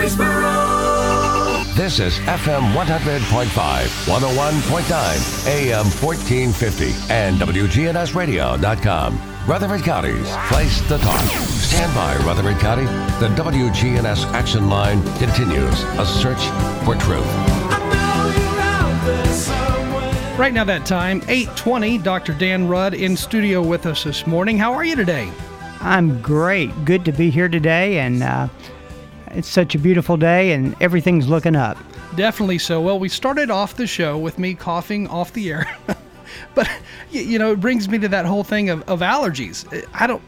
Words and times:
Murfreesboro. 0.00 1.64
This 1.74 2.00
is 2.00 2.18
FM 2.20 2.72
100.5, 2.72 3.44
101.9, 4.06 5.46
AM 5.46 5.84
1450, 5.84 7.12
and 7.12 7.36
WGNSradio.com. 7.38 9.20
Rutherford 9.46 9.82
County's 9.82 10.30
place 10.48 10.80
to 10.88 10.96
talk. 10.98 11.20
Stand 11.20 11.94
by, 11.94 12.16
Rutherford 12.24 12.58
County. 12.60 12.84
The 13.20 13.28
WGNS 13.36 14.24
Action 14.32 14.70
Line 14.70 15.02
continues 15.18 15.82
a 15.98 16.06
search 16.06 16.40
for 16.84 16.94
truth. 16.96 17.26
I 17.26 17.78
know 17.92 18.30
you're 18.40 18.60
out 18.60 19.04
there 19.04 19.26
somewhere. 19.26 20.38
Right 20.38 20.54
now, 20.54 20.64
that 20.64 20.86
time, 20.86 21.18
820, 21.28 21.98
Dr. 21.98 22.32
Dan 22.32 22.68
Rudd 22.68 22.94
in 22.94 23.18
studio 23.18 23.60
with 23.62 23.84
us 23.84 24.04
this 24.04 24.26
morning. 24.26 24.56
How 24.56 24.72
are 24.72 24.84
you 24.84 24.96
today? 24.96 25.30
I'm 25.80 26.22
great. 26.22 26.86
Good 26.86 27.04
to 27.04 27.12
be 27.12 27.28
here 27.30 27.50
today, 27.50 27.98
and 27.98 28.22
uh, 28.22 28.48
it's 29.30 29.48
such 29.48 29.74
a 29.74 29.78
beautiful 29.78 30.16
day, 30.16 30.52
and 30.52 30.74
everything's 30.80 31.28
looking 31.28 31.56
up. 31.56 31.78
Definitely 32.16 32.58
so. 32.58 32.80
Well, 32.80 32.98
we 32.98 33.08
started 33.08 33.50
off 33.50 33.76
the 33.76 33.86
show 33.86 34.18
with 34.18 34.38
me 34.38 34.54
coughing 34.54 35.06
off 35.08 35.32
the 35.32 35.50
air. 35.50 35.78
but, 36.54 36.68
you 37.10 37.38
know, 37.38 37.52
it 37.52 37.60
brings 37.60 37.88
me 37.88 37.98
to 37.98 38.08
that 38.08 38.26
whole 38.26 38.44
thing 38.44 38.70
of, 38.70 38.82
of 38.88 39.00
allergies. 39.00 39.86
I 39.94 40.06
don't. 40.06 40.22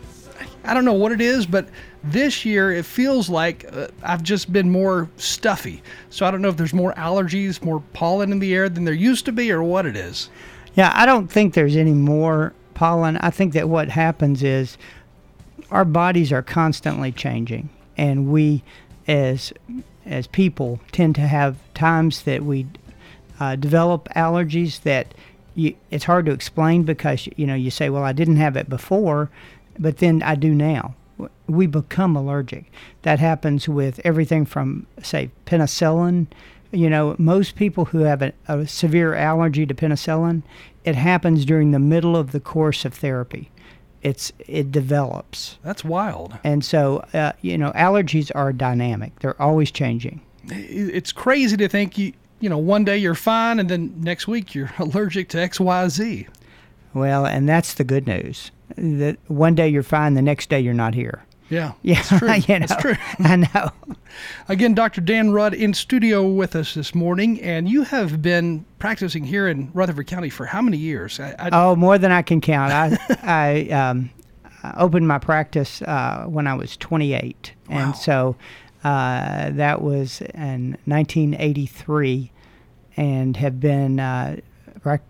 I 0.65 0.75
don't 0.75 0.85
know 0.85 0.93
what 0.93 1.11
it 1.11 1.21
is, 1.21 1.45
but 1.45 1.67
this 2.05 2.45
year 2.45 2.73
it 2.73 2.85
feels 2.85 3.29
like 3.29 3.65
uh, 3.73 3.89
I've 4.03 4.23
just 4.23 4.53
been 4.53 4.71
more 4.71 5.11
stuffy. 5.17 5.83
So 6.11 6.25
I 6.25 6.31
don't 6.31 6.41
know 6.41 6.49
if 6.49 6.57
there's 6.57 6.73
more 6.73 6.95
allergies, 6.95 7.63
more 7.65 7.83
pollen 7.93 8.31
in 8.31 8.39
the 8.39 8.55
air 8.55 8.69
than 8.69 8.85
there 8.85 8.95
used 8.95 9.25
to 9.25 9.33
be, 9.33 9.51
or 9.51 9.63
what 9.63 9.87
it 9.87 9.97
is. 9.97 10.31
Yeah, 10.75 10.93
I 10.95 11.05
don't 11.05 11.29
think 11.29 11.55
there's 11.55 11.77
any 11.77 11.93
more 11.93 12.55
pollen. 12.75 13.17
I 13.19 13.31
think 13.31 13.53
that 13.55 13.69
what 13.69 13.89
happens 13.89 14.43
is 14.43 14.79
our 15.71 15.85
bodies 15.85 16.33
are 16.33 16.43
constantly 16.43 17.13
changing, 17.13 17.69
and 17.97 18.29
we, 18.29 18.63
as 19.07 19.53
as 20.05 20.27
people, 20.27 20.81
tend 20.91 21.15
to 21.15 21.23
have 21.23 21.57
times 21.75 22.23
that 22.23 22.43
we 22.43 22.67
uh, 23.39 23.57
develop 23.57 24.09
allergies 24.17 24.83
that 24.83 25.15
you, 25.55 25.75
it's 25.91 26.05
hard 26.05 26.27
to 26.27 26.33
explain 26.33 26.83
because 26.83 27.29
you 27.37 27.47
know 27.47 27.55
you 27.55 27.71
say, 27.71 27.91
well, 27.91 28.05
I 28.05 28.13
didn't 28.13 28.37
have 28.37 28.57
it 28.57 28.69
before, 28.69 29.31
but 29.79 29.99
then 29.99 30.23
I 30.23 30.35
do 30.35 30.55
now. 30.55 30.95
We 31.47 31.67
become 31.67 32.17
allergic. 32.17 32.73
That 33.03 33.19
happens 33.19 33.69
with 33.69 34.01
everything 34.05 34.47
from 34.47 34.87
say 35.03 35.31
penicillin. 35.47 36.27
You 36.73 36.89
know, 36.89 37.17
most 37.19 37.55
people 37.55 37.87
who 37.87 37.99
have 37.99 38.23
a, 38.23 38.33
a 38.49 38.67
severe 38.67 39.15
allergy 39.15 39.67
to 39.67 39.75
penicillin, 39.75 40.43
it 40.85 40.95
happens 40.95 41.45
during 41.45 41.71
the 41.71 41.79
middle 41.79 42.17
of 42.17 42.33
the 42.33 42.41
course 42.41 42.85
of 42.85 42.95
therapy. 42.95 43.51
It's 44.03 44.33
it 44.49 44.73
develops, 44.73 45.59
That's 45.63 45.85
wild. 45.85 46.37
and 46.45 46.65
so 46.65 47.05
uh, 47.15 47.33
you 47.41 47.57
know 47.57 47.71
allergies 47.73 48.31
are 48.35 48.53
dynamic. 48.53 49.19
They're 49.21 49.41
always 49.41 49.71
changing. 49.71 50.21
it's 50.49 51.13
crazy 51.13 51.57
to 51.57 51.69
think 51.69 51.97
you 51.99 52.13
you 52.41 52.49
know 52.49 52.59
one 52.59 52.85
day 52.85 52.99
you're 52.99 53.15
fine 53.15 53.61
and 53.61 53.69
then 53.69 53.95
next 54.01 54.27
week 54.27 54.55
you're 54.57 54.73
allergic 54.79 55.29
to 55.29 55.39
xyz 55.39 56.27
Well, 56.95 57.25
and 57.27 57.49
that's 57.49 57.75
the 57.75 57.85
good 57.85 58.07
news. 58.09 58.51
That 58.77 59.19
one 59.29 59.55
day 59.55 59.69
you're 59.69 59.83
fine, 59.85 60.15
the 60.15 60.23
next 60.23 60.49
day 60.49 60.59
you're 60.61 60.75
not 60.75 60.95
here. 60.95 61.25
Yeah 61.53 61.73
Yeah, 61.83 61.99
it's 62.01 62.09
true. 62.09 62.33
you 62.55 62.59
know, 62.61 62.67
true 62.81 62.95
I 63.21 63.37
know. 63.37 63.71
again 64.49 64.75
dr 64.75 65.01
dan 65.03 65.31
rudd 65.33 65.55
in 65.55 65.75
studio 65.75 66.27
with 66.27 66.57
us 66.57 66.75
this 66.75 66.95
morning 66.95 67.41
and 67.43 67.69
you 67.69 67.83
have 67.83 68.23
been 68.23 68.65
practicing 68.79 69.25
here 69.25 69.47
in 69.49 69.71
rutherford 69.75 70.07
county 70.07 70.31
for 70.31 70.47
how 70.47 70.63
many 70.63 70.77
years 70.79 71.21
I, 71.21 71.35
I, 71.39 71.49
Oh, 71.53 71.77
more 71.77 71.99
than 71.99 72.11
I 72.13 72.23
can 72.23 72.41
count. 72.41 72.73
I 72.73 72.99
I 73.23 73.69
um, 73.71 74.11
I 74.63 74.75
opened 74.79 75.07
my 75.09 75.19
practice 75.19 75.83
uh, 75.83 76.25
when 76.29 76.47
I 76.47 76.55
was 76.55 76.77
28, 76.77 77.53
Wow. 77.69 77.77
and 77.79 77.97
so 77.97 78.37
uh, 78.85 79.51
that 79.51 79.83
was 79.83 80.21
in 80.35 80.77
1983, 80.85 82.31
and 82.97 83.37
have 83.37 83.59
been 83.59 83.99
uh, 83.99 84.37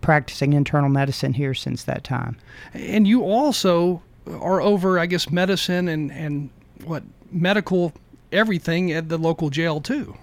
practicing 0.01 0.53
internal 0.53 0.89
medicine 0.89 1.33
here 1.33 1.53
since 1.53 1.83
that 1.83 2.03
time. 2.03 2.35
and 2.73 3.07
you 3.07 3.21
also 3.23 4.01
are 4.27 4.61
over 4.61 4.99
i 4.99 5.05
guess 5.05 5.29
medicine 5.29 5.87
and 5.87 6.11
and 6.11 6.49
what 6.85 7.03
medical 7.31 7.93
everything 8.33 8.91
at 8.91 9.09
the 9.09 9.17
local 9.17 9.49
jail 9.49 9.79
too. 9.79 10.15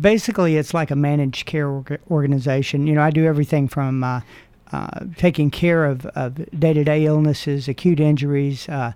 Basically 0.00 0.56
it's 0.56 0.72
like 0.72 0.90
a 0.90 0.96
managed 0.96 1.46
care 1.46 1.68
org- 1.68 2.00
organization. 2.10 2.86
You 2.86 2.94
know 2.94 3.02
i 3.02 3.10
do 3.10 3.24
everything 3.24 3.68
from 3.68 4.02
uh, 4.02 4.20
uh, 4.72 5.00
taking 5.16 5.50
care 5.50 5.84
of, 5.84 6.06
of 6.06 6.34
day-to-day 6.58 7.06
illnesses 7.06 7.68
acute 7.68 8.00
injuries. 8.00 8.68
Uh, 8.68 8.92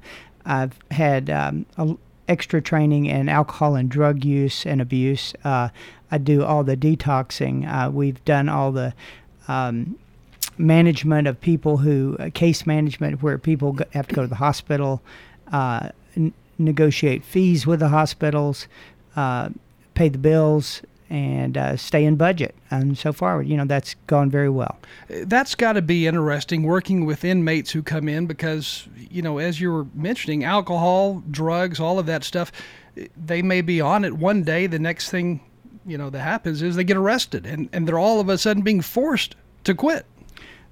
i've 0.46 0.78
had 0.90 1.30
um, 1.30 1.66
a, 1.76 1.94
extra 2.28 2.62
training 2.62 3.06
in 3.06 3.28
alcohol 3.28 3.74
and 3.74 3.90
drug 3.90 4.24
use 4.24 4.64
and 4.64 4.80
abuse. 4.80 5.34
Uh, 5.44 5.68
i 6.10 6.18
do 6.18 6.44
all 6.44 6.64
the 6.64 6.76
detoxing. 6.76 7.66
Uh, 7.68 7.90
we've 7.90 8.24
done 8.24 8.48
all 8.48 8.72
the 8.72 8.94
um, 9.48 9.96
management 10.60 11.26
of 11.26 11.40
people 11.40 11.78
who 11.78 12.16
uh, 12.20 12.30
case 12.32 12.66
management 12.66 13.22
where 13.22 13.38
people 13.38 13.72
go, 13.72 13.84
have 13.92 14.06
to 14.08 14.14
go 14.14 14.22
to 14.22 14.28
the 14.28 14.36
hospital 14.36 15.00
uh, 15.52 15.88
n- 16.16 16.32
negotiate 16.58 17.24
fees 17.24 17.66
with 17.66 17.80
the 17.80 17.88
hospitals 17.88 18.68
uh, 19.16 19.48
pay 19.94 20.08
the 20.08 20.18
bills 20.18 20.82
and 21.08 21.58
uh, 21.58 21.76
stay 21.76 22.04
in 22.04 22.14
budget. 22.14 22.54
And 22.70 22.96
so 22.96 23.12
far 23.12 23.42
you 23.42 23.56
know 23.56 23.64
that's 23.64 23.94
gone 24.06 24.30
very 24.30 24.50
well. 24.50 24.78
That's 25.08 25.54
got 25.54 25.72
to 25.72 25.82
be 25.82 26.06
interesting 26.06 26.62
working 26.62 27.06
with 27.06 27.24
inmates 27.24 27.70
who 27.70 27.82
come 27.82 28.08
in 28.08 28.26
because 28.26 28.86
you 29.10 29.22
know 29.22 29.38
as 29.38 29.60
you 29.60 29.72
were 29.72 29.86
mentioning 29.94 30.44
alcohol 30.44 31.22
drugs 31.30 31.80
all 31.80 31.98
of 31.98 32.06
that 32.06 32.22
stuff 32.24 32.52
they 33.16 33.40
may 33.40 33.60
be 33.60 33.80
on 33.80 34.04
it 34.04 34.16
one 34.16 34.42
day 34.42 34.66
the 34.66 34.78
next 34.78 35.10
thing 35.10 35.40
you 35.86 35.96
know 35.96 36.10
that 36.10 36.20
happens 36.20 36.60
is 36.62 36.76
they 36.76 36.84
get 36.84 36.96
arrested 36.96 37.46
and, 37.46 37.68
and 37.72 37.86
they're 37.86 37.98
all 37.98 38.20
of 38.20 38.28
a 38.28 38.36
sudden 38.36 38.62
being 38.62 38.80
forced 38.80 39.36
to 39.64 39.74
quit 39.74 40.04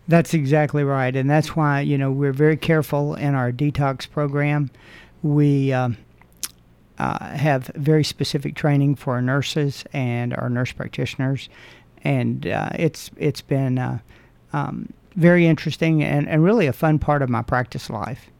That's 0.08 0.32
exactly 0.32 0.84
right, 0.84 1.14
and 1.14 1.28
that's 1.28 1.54
why 1.54 1.82
you 1.82 1.98
know 1.98 2.10
we're 2.10 2.32
very 2.32 2.56
careful 2.56 3.14
in 3.14 3.34
our 3.34 3.52
detox 3.52 4.10
program. 4.10 4.70
We 5.22 5.72
um, 5.72 5.98
uh, 6.98 7.36
have 7.36 7.70
very 7.74 8.04
specific 8.04 8.54
training 8.54 8.94
for 8.96 9.14
our 9.14 9.22
nurses 9.22 9.84
and 9.92 10.34
our 10.34 10.48
nurse 10.48 10.72
practitioners, 10.72 11.50
and 12.02 12.46
uh, 12.46 12.70
it's 12.74 13.10
it's 13.18 13.42
been 13.42 13.78
uh, 13.78 13.98
um, 14.54 14.92
very 15.14 15.46
interesting 15.46 16.02
and, 16.02 16.26
and 16.26 16.42
really 16.42 16.66
a 16.66 16.72
fun 16.72 16.98
part 16.98 17.20
of 17.20 17.28
my 17.28 17.42
practice 17.42 17.90
life. 17.90 18.30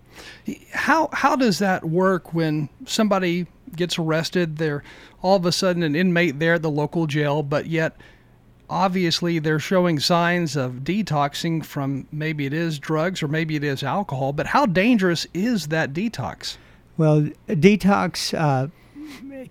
how 0.72 1.10
how 1.12 1.36
does 1.36 1.58
that 1.58 1.84
work 1.84 2.32
when 2.32 2.68
somebody 2.86 3.46
gets 3.76 3.98
arrested 3.98 4.56
they're 4.56 4.82
all 5.22 5.36
of 5.36 5.44
a 5.44 5.52
sudden 5.52 5.82
an 5.82 5.94
inmate 5.94 6.38
there 6.38 6.54
at 6.54 6.62
the 6.62 6.70
local 6.70 7.06
jail 7.06 7.42
but 7.42 7.66
yet 7.66 7.96
obviously 8.70 9.38
they're 9.38 9.58
showing 9.58 9.98
signs 9.98 10.56
of 10.56 10.72
detoxing 10.84 11.64
from 11.64 12.06
maybe 12.12 12.46
it 12.46 12.52
is 12.52 12.78
drugs 12.78 13.22
or 13.22 13.28
maybe 13.28 13.56
it 13.56 13.64
is 13.64 13.82
alcohol 13.82 14.32
but 14.32 14.46
how 14.46 14.66
dangerous 14.66 15.26
is 15.34 15.68
that 15.68 15.92
detox 15.92 16.56
Well, 16.96 17.28
detox 17.48 18.34
uh, 18.38 18.68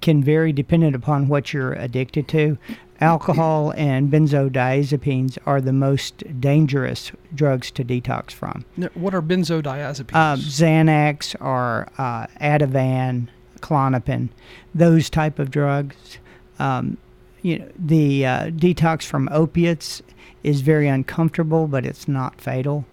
can 0.01 0.23
vary 0.23 0.51
depending 0.53 0.93
upon 0.93 1.27
what 1.29 1.53
you're 1.53 1.73
addicted 1.73 2.27
to. 2.29 2.57
Alcohol 2.99 3.73
and 3.77 4.11
benzodiazepines 4.11 5.37
are 5.45 5.61
the 5.61 5.71
most 5.73 6.23
dangerous 6.41 7.11
drugs 7.33 7.69
to 7.71 7.85
detox 7.85 8.31
from. 8.31 8.65
What 8.95 9.13
are 9.13 9.21
benzodiazepines 9.21 10.15
Um, 10.15 10.39
Xanax 10.39 11.35
or 11.39 11.87
uh, 11.97 12.25
Ativan, 12.41 13.27
Klonopin, 13.61 14.29
those 14.75 15.09
type 15.09 15.37
of 15.39 15.51
drugs. 15.51 16.17
Um, 16.59 16.97
you 17.47 17.59
know, 17.59 17.71
the 17.79 18.25
uh, 18.25 18.43
detox 18.47 19.03
from 19.03 19.29
opiates 19.31 20.01
is 20.43 20.59
very 20.59 20.89
uncomfortable, 20.89 21.67
but 21.67 21.85
it's 21.85 22.05
not 22.05 22.41
fatal. 22.41 22.85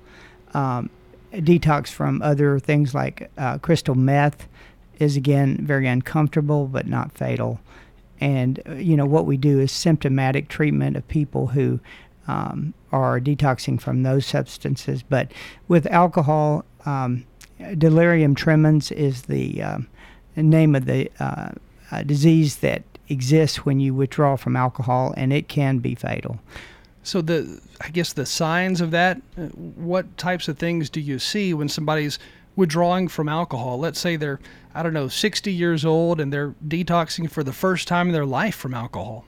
Um, 0.54 0.90
detox 1.32 1.88
from 1.88 2.22
other 2.22 2.60
things 2.60 2.94
like 2.94 3.32
uh, 3.36 3.58
crystal 3.58 3.96
meth 3.96 4.46
is 5.00 5.16
again 5.16 5.58
very 5.66 5.88
uncomfortable, 5.88 6.66
but 6.68 6.86
not 6.86 7.10
fatal. 7.12 7.58
And 8.20 8.62
uh, 8.68 8.74
you 8.74 8.96
know 8.96 9.06
what 9.06 9.26
we 9.26 9.36
do 9.36 9.58
is 9.58 9.72
symptomatic 9.72 10.48
treatment 10.48 10.96
of 10.96 11.06
people 11.08 11.48
who 11.48 11.80
um, 12.28 12.74
are 12.92 13.18
detoxing 13.18 13.80
from 13.80 14.04
those 14.04 14.24
substances. 14.24 15.02
But 15.02 15.32
with 15.66 15.86
alcohol, 15.88 16.64
um, 16.86 17.24
delirium 17.76 18.36
tremens 18.36 18.92
is 18.92 19.22
the 19.22 19.62
um, 19.62 19.88
name 20.36 20.76
of 20.76 20.84
the 20.84 21.10
uh, 21.18 21.50
uh, 21.90 22.02
disease 22.04 22.58
that 22.58 22.84
exists 23.08 23.64
when 23.64 23.80
you 23.80 23.94
withdraw 23.94 24.36
from 24.36 24.56
alcohol, 24.56 25.12
and 25.16 25.32
it 25.32 25.48
can 25.48 25.78
be 25.78 25.94
fatal. 25.94 26.38
so 27.02 27.20
the 27.20 27.60
i 27.82 27.88
guess 27.90 28.12
the 28.14 28.24
signs 28.24 28.80
of 28.80 28.90
that 28.90 29.20
uh, 29.36 29.42
what 29.92 30.04
types 30.16 30.48
of 30.48 30.56
things 30.58 30.88
do 30.88 31.00
you 31.00 31.18
see 31.18 31.52
when 31.52 31.68
somebody's 31.68 32.18
withdrawing 32.56 33.08
from 33.08 33.28
alcohol 33.28 33.78
let's 33.78 34.00
say 34.00 34.16
they're 34.16 34.40
i 34.74 34.82
don't 34.82 34.94
know 34.94 35.08
60 35.08 35.52
years 35.52 35.84
old 35.84 36.18
and 36.20 36.32
they're 36.32 36.54
detoxing 36.66 37.30
for 37.30 37.42
the 37.44 37.52
first 37.52 37.86
time 37.88 38.06
in 38.06 38.12
their 38.14 38.24
life 38.24 38.54
from 38.56 38.72
alcohol 38.74 39.24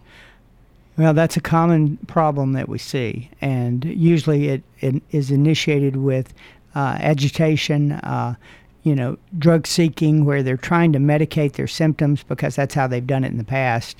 Well, 0.96 1.12
that's 1.12 1.36
a 1.36 1.42
common 1.42 1.98
problem 2.06 2.54
that 2.54 2.68
we 2.70 2.78
see, 2.78 3.28
and 3.42 3.84
usually 3.84 4.48
it, 4.48 4.62
it 4.80 5.02
is 5.10 5.30
initiated 5.30 5.96
with 5.96 6.32
uh, 6.74 6.96
agitation. 7.00 7.92
Uh, 7.92 8.36
you 8.86 8.94
know, 8.94 9.18
drug 9.36 9.66
seeking 9.66 10.24
where 10.24 10.44
they're 10.44 10.56
trying 10.56 10.92
to 10.92 11.00
medicate 11.00 11.54
their 11.54 11.66
symptoms 11.66 12.22
because 12.22 12.54
that's 12.54 12.72
how 12.72 12.86
they've 12.86 13.04
done 13.04 13.24
it 13.24 13.32
in 13.32 13.36
the 13.36 13.42
past. 13.42 13.96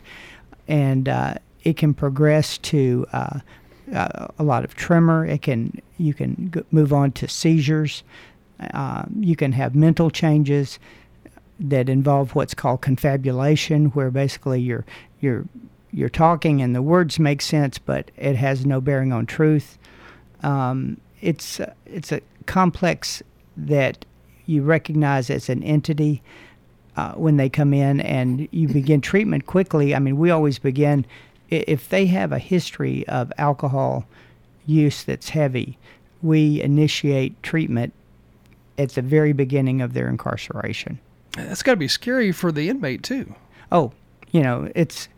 And 0.69 1.09
uh, 1.09 1.35
it 1.65 1.77
can 1.77 1.93
progress 1.93 2.56
to 2.59 3.05
uh, 3.12 3.41
uh, 3.93 4.29
a 4.38 4.44
lot 4.44 4.62
of 4.62 4.77
tremor. 4.77 5.27
It 5.27 5.43
can 5.43 5.83
you 5.99 6.15
can 6.15 6.50
go, 6.53 6.62
move 6.71 6.93
on 6.93 7.11
to 7.12 7.27
seizures. 7.27 8.05
Uh, 8.75 9.06
you 9.19 9.35
can 9.35 9.50
have 9.50 9.75
mental 9.75 10.09
changes 10.09 10.79
that 11.59 11.89
involve 11.89 12.37
what's 12.37 12.55
called 12.55 12.81
confabulation, 12.81 13.87
where 13.87 14.12
basically 14.12 14.61
you're 14.61 14.87
you're 15.19 15.47
you're 15.91 16.09
talking 16.09 16.62
and 16.62 16.77
the 16.77 16.82
words 16.82 17.19
make 17.19 17.43
sense, 17.43 17.77
but 17.77 18.12
it 18.17 18.37
has 18.37 18.65
no 18.65 18.81
bearing 18.81 19.12
on 19.12 19.27
truth. 19.27 19.79
Um, 20.44 21.00
it's 21.21 21.61
it's 21.87 22.12
a 22.12 22.21
complex 22.47 23.21
that 23.56 24.05
you 24.46 24.62
recognize 24.62 25.31
as 25.31 25.48
an 25.48 25.62
entity 25.62 26.22
uh, 26.96 27.12
when 27.12 27.37
they 27.37 27.48
come 27.48 27.75
in, 27.75 28.00
and 28.00 28.48
you 28.50 28.69
begin 28.81 29.00
treatment 29.00 29.46
quickly. 29.46 29.94
I 29.94 29.98
mean, 29.98 30.16
we 30.16 30.31
always 30.31 30.58
begin 30.58 31.04
if 31.50 31.88
they 31.88 32.06
have 32.06 32.32
a 32.32 32.38
history 32.38 33.06
of 33.08 33.32
alcohol 33.38 34.06
use 34.66 35.04
that's 35.04 35.28
heavy. 35.28 35.78
We 36.22 36.60
initiate 36.62 37.40
treatment 37.43 37.93
at 38.78 38.90
the 38.90 39.02
very 39.02 39.32
beginning 39.32 39.81
of 39.81 39.93
their 39.93 40.08
incarceration. 40.08 40.98
That's 41.37 41.62
got 41.62 41.72
to 41.72 41.76
be 41.76 41.88
scary 41.88 42.32
for 42.32 42.50
the 42.50 42.69
inmate 42.69 43.02
too. 43.02 43.34
oh, 43.70 43.93
you 44.32 44.43
know, 44.43 44.70
it's 44.75 45.08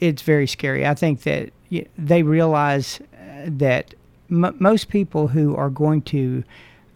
it's 0.00 0.22
very 0.22 0.46
scary. 0.46 0.86
I 0.86 0.94
think 0.94 1.22
that 1.22 1.50
they 1.98 2.22
realize 2.22 3.00
uh, 3.00 3.44
that 3.46 3.94
m- 4.30 4.56
most 4.58 4.88
people 4.88 5.28
who 5.28 5.54
are 5.54 5.70
going 5.70 6.02
to 6.02 6.42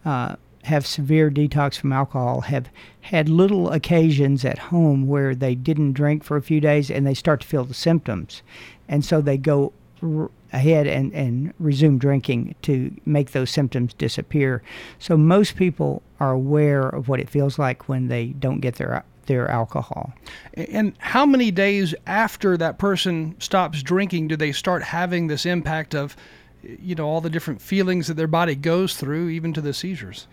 uh, 0.05 0.35
have 0.63 0.85
severe 0.85 1.29
detox 1.31 1.77
from 1.77 1.93
alcohol 1.93 2.41
have 2.41 2.69
had 3.01 3.29
little 3.29 3.71
occasions 3.71 4.43
at 4.43 4.57
home 4.57 5.07
where 5.07 5.33
they 5.33 5.55
didn't 5.55 5.93
drink 5.93 6.23
for 6.23 6.37
a 6.37 6.41
few 6.41 6.59
days 6.59 6.91
and 6.91 7.07
they 7.07 7.13
start 7.13 7.41
to 7.41 7.47
feel 7.47 7.63
the 7.63 7.73
symptoms, 7.73 8.41
and 8.87 9.03
so 9.05 9.21
they 9.21 9.37
go 9.37 9.71
r- 10.03 10.29
ahead 10.51 10.87
and, 10.87 11.13
and 11.13 11.53
resume 11.59 11.97
drinking 11.97 12.55
to 12.63 12.93
make 13.05 13.31
those 13.31 13.51
symptoms 13.51 13.93
disappear. 13.93 14.61
So 14.97 15.15
most 15.15 15.55
people 15.55 16.01
are 16.19 16.31
aware 16.31 16.87
of 16.89 17.07
what 17.07 17.19
it 17.19 17.29
feels 17.29 17.59
like 17.59 17.87
when 17.87 18.07
they 18.07 18.27
don't 18.27 18.59
get 18.59 18.75
their 18.75 19.03
their 19.29 19.47
alcohol. 19.47 20.11
And 20.55 20.93
how 20.97 21.23
many 21.23 21.51
days 21.51 21.93
after 22.07 22.57
that 22.57 22.79
person 22.79 23.35
stops 23.39 23.83
drinking 23.83 24.27
do 24.27 24.35
they 24.35 24.51
start 24.51 24.81
having 24.81 25.27
this 25.27 25.45
impact 25.45 25.93
of, 25.93 26.17
you 26.63 26.95
know, 26.95 27.07
all 27.07 27.21
the 27.21 27.29
different 27.29 27.61
feelings 27.61 28.07
that 28.07 28.15
their 28.15 28.27
body 28.27 28.55
goes 28.55 28.95
through, 28.95 29.29
even 29.29 29.53
to 29.53 29.61
the 29.61 29.71
seizures? 29.71 30.25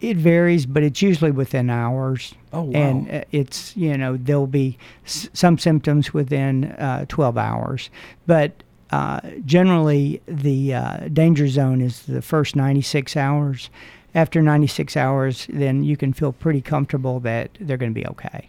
It 0.00 0.16
varies, 0.16 0.66
but 0.66 0.82
it's 0.82 1.00
usually 1.02 1.30
within 1.30 1.70
hours. 1.70 2.34
Oh, 2.52 2.62
wow. 2.62 2.70
And 2.80 3.10
uh, 3.10 3.24
it's, 3.32 3.76
you 3.76 3.96
know, 3.96 4.16
there'll 4.16 4.46
be 4.46 4.76
s- 5.06 5.28
some 5.32 5.58
symptoms 5.58 6.12
within 6.12 6.64
uh, 6.72 7.06
12 7.08 7.38
hours. 7.38 7.90
But 8.26 8.62
uh, 8.90 9.20
generally, 9.46 10.20
the 10.26 10.74
uh, 10.74 10.96
danger 11.12 11.48
zone 11.48 11.80
is 11.80 12.02
the 12.02 12.22
first 12.22 12.56
96 12.56 13.16
hours. 13.16 13.70
After 14.14 14.42
96 14.42 14.96
hours, 14.96 15.46
then 15.50 15.82
you 15.84 15.96
can 15.96 16.12
feel 16.12 16.32
pretty 16.32 16.60
comfortable 16.60 17.18
that 17.20 17.50
they're 17.60 17.78
going 17.78 17.94
to 17.94 17.98
be 18.00 18.06
okay. 18.08 18.48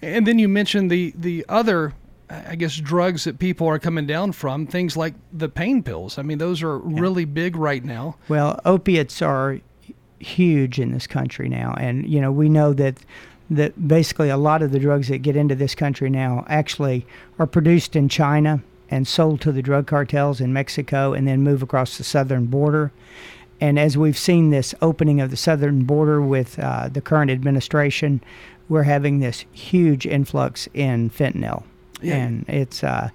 And 0.00 0.26
then 0.26 0.38
you 0.38 0.48
mentioned 0.48 0.90
the 0.90 1.12
the 1.16 1.44
other, 1.50 1.92
I 2.30 2.54
guess, 2.56 2.76
drugs 2.76 3.24
that 3.24 3.38
people 3.38 3.66
are 3.68 3.78
coming 3.78 4.06
down 4.06 4.32
from, 4.32 4.66
things 4.66 4.96
like 4.96 5.12
the 5.32 5.48
pain 5.50 5.82
pills. 5.82 6.16
I 6.16 6.22
mean, 6.22 6.38
those 6.38 6.62
are 6.62 6.78
really 6.78 7.26
big 7.26 7.56
right 7.56 7.84
now. 7.84 8.16
Well, 8.28 8.58
opiates 8.64 9.20
are 9.20 9.58
huge 10.22 10.78
in 10.78 10.92
this 10.92 11.06
country 11.06 11.48
now, 11.48 11.74
and 11.78 12.08
you 12.08 12.20
know 12.20 12.32
we 12.32 12.48
know 12.48 12.72
that 12.72 12.96
that 13.50 13.86
basically 13.88 14.30
a 14.30 14.36
lot 14.36 14.62
of 14.62 14.70
the 14.72 14.78
drugs 14.78 15.08
that 15.08 15.18
get 15.18 15.36
into 15.36 15.54
this 15.54 15.74
country 15.74 16.08
now 16.08 16.44
actually 16.48 17.04
are 17.38 17.46
produced 17.46 17.94
in 17.96 18.08
China 18.08 18.62
and 18.88 19.06
sold 19.06 19.40
to 19.40 19.52
the 19.52 19.62
drug 19.62 19.86
cartels 19.86 20.40
in 20.40 20.52
Mexico, 20.52 21.12
and 21.12 21.26
then 21.26 21.42
move 21.42 21.62
across 21.62 21.98
the 21.98 22.04
southern 22.04 22.46
border. 22.46 22.92
And 23.60 23.78
as 23.78 23.96
we've 23.96 24.18
seen 24.18 24.50
this 24.50 24.74
opening 24.82 25.20
of 25.20 25.30
the 25.30 25.36
southern 25.36 25.84
border 25.84 26.20
with 26.20 26.58
uh, 26.58 26.88
the 26.88 27.00
current 27.00 27.30
administration, 27.30 28.20
we're 28.68 28.82
having 28.82 29.20
this 29.20 29.44
huge 29.52 30.04
influx 30.06 30.68
in 30.74 31.10
fentanyl, 31.10 31.62
Yeah. 32.00 32.16
and 32.16 32.44
it's 32.48 32.82
uh, 32.84 33.10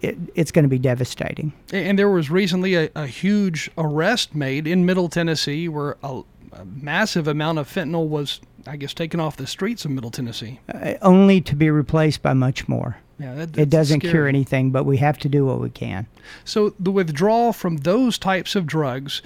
it, 0.00 0.16
it's 0.34 0.50
going 0.52 0.62
to 0.62 0.68
be 0.68 0.78
devastating. 0.78 1.52
And 1.72 1.98
there 1.98 2.08
was 2.08 2.30
recently 2.30 2.74
a, 2.74 2.88
a 2.94 3.06
huge 3.06 3.70
arrest 3.76 4.34
made 4.34 4.66
in 4.66 4.86
Middle 4.86 5.08
Tennessee 5.10 5.68
where 5.68 5.96
a, 6.02 6.22
a 6.52 6.64
massive 6.64 7.26
amount 7.28 7.58
of 7.58 7.68
fentanyl 7.68 8.08
was, 8.08 8.40
I 8.66 8.76
guess, 8.76 8.94
taken 8.94 9.20
off 9.20 9.36
the 9.36 9.46
streets 9.46 9.84
of 9.84 9.90
Middle 9.90 10.10
Tennessee. 10.10 10.60
Uh, 10.72 10.94
only 11.02 11.40
to 11.42 11.54
be 11.56 11.70
replaced 11.70 12.22
by 12.22 12.32
much 12.32 12.68
more. 12.68 12.96
Yeah, 13.18 13.34
that, 13.34 13.58
it 13.58 13.70
doesn't 13.70 14.00
scary. 14.00 14.12
cure 14.12 14.26
anything, 14.28 14.70
but 14.70 14.84
we 14.84 14.96
have 14.96 15.18
to 15.18 15.28
do 15.28 15.44
what 15.44 15.60
we 15.60 15.68
can. 15.70 16.06
So 16.44 16.74
the 16.80 16.90
withdrawal 16.90 17.52
from 17.52 17.78
those 17.78 18.16
types 18.18 18.56
of 18.56 18.66
drugs 18.66 19.20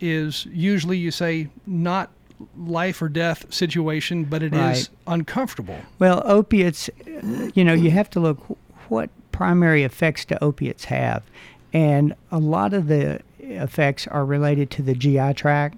is 0.00 0.46
usually, 0.46 0.96
you 0.98 1.10
say, 1.10 1.48
not 1.66 2.10
life 2.56 3.02
or 3.02 3.08
death 3.08 3.52
situation, 3.52 4.24
but 4.24 4.42
it 4.42 4.54
is 4.54 4.58
Right. 4.60 4.88
uncomfortable. 5.08 5.76
Well, 5.98 6.22
opiates, 6.24 6.88
you 7.54 7.64
know, 7.64 7.74
you 7.74 7.90
have 7.90 8.08
to 8.10 8.20
look 8.20 8.38
what 8.88 9.10
primary 9.32 9.82
effects 9.82 10.24
do 10.24 10.36
opiates 10.40 10.84
have, 10.84 11.22
and 11.72 12.14
a 12.32 12.38
lot 12.38 12.72
of 12.72 12.86
the 12.86 13.20
effects 13.40 14.06
are 14.06 14.24
related 14.24 14.70
to 14.70 14.82
the 14.82 14.94
GI 14.94 15.34
tract. 15.34 15.76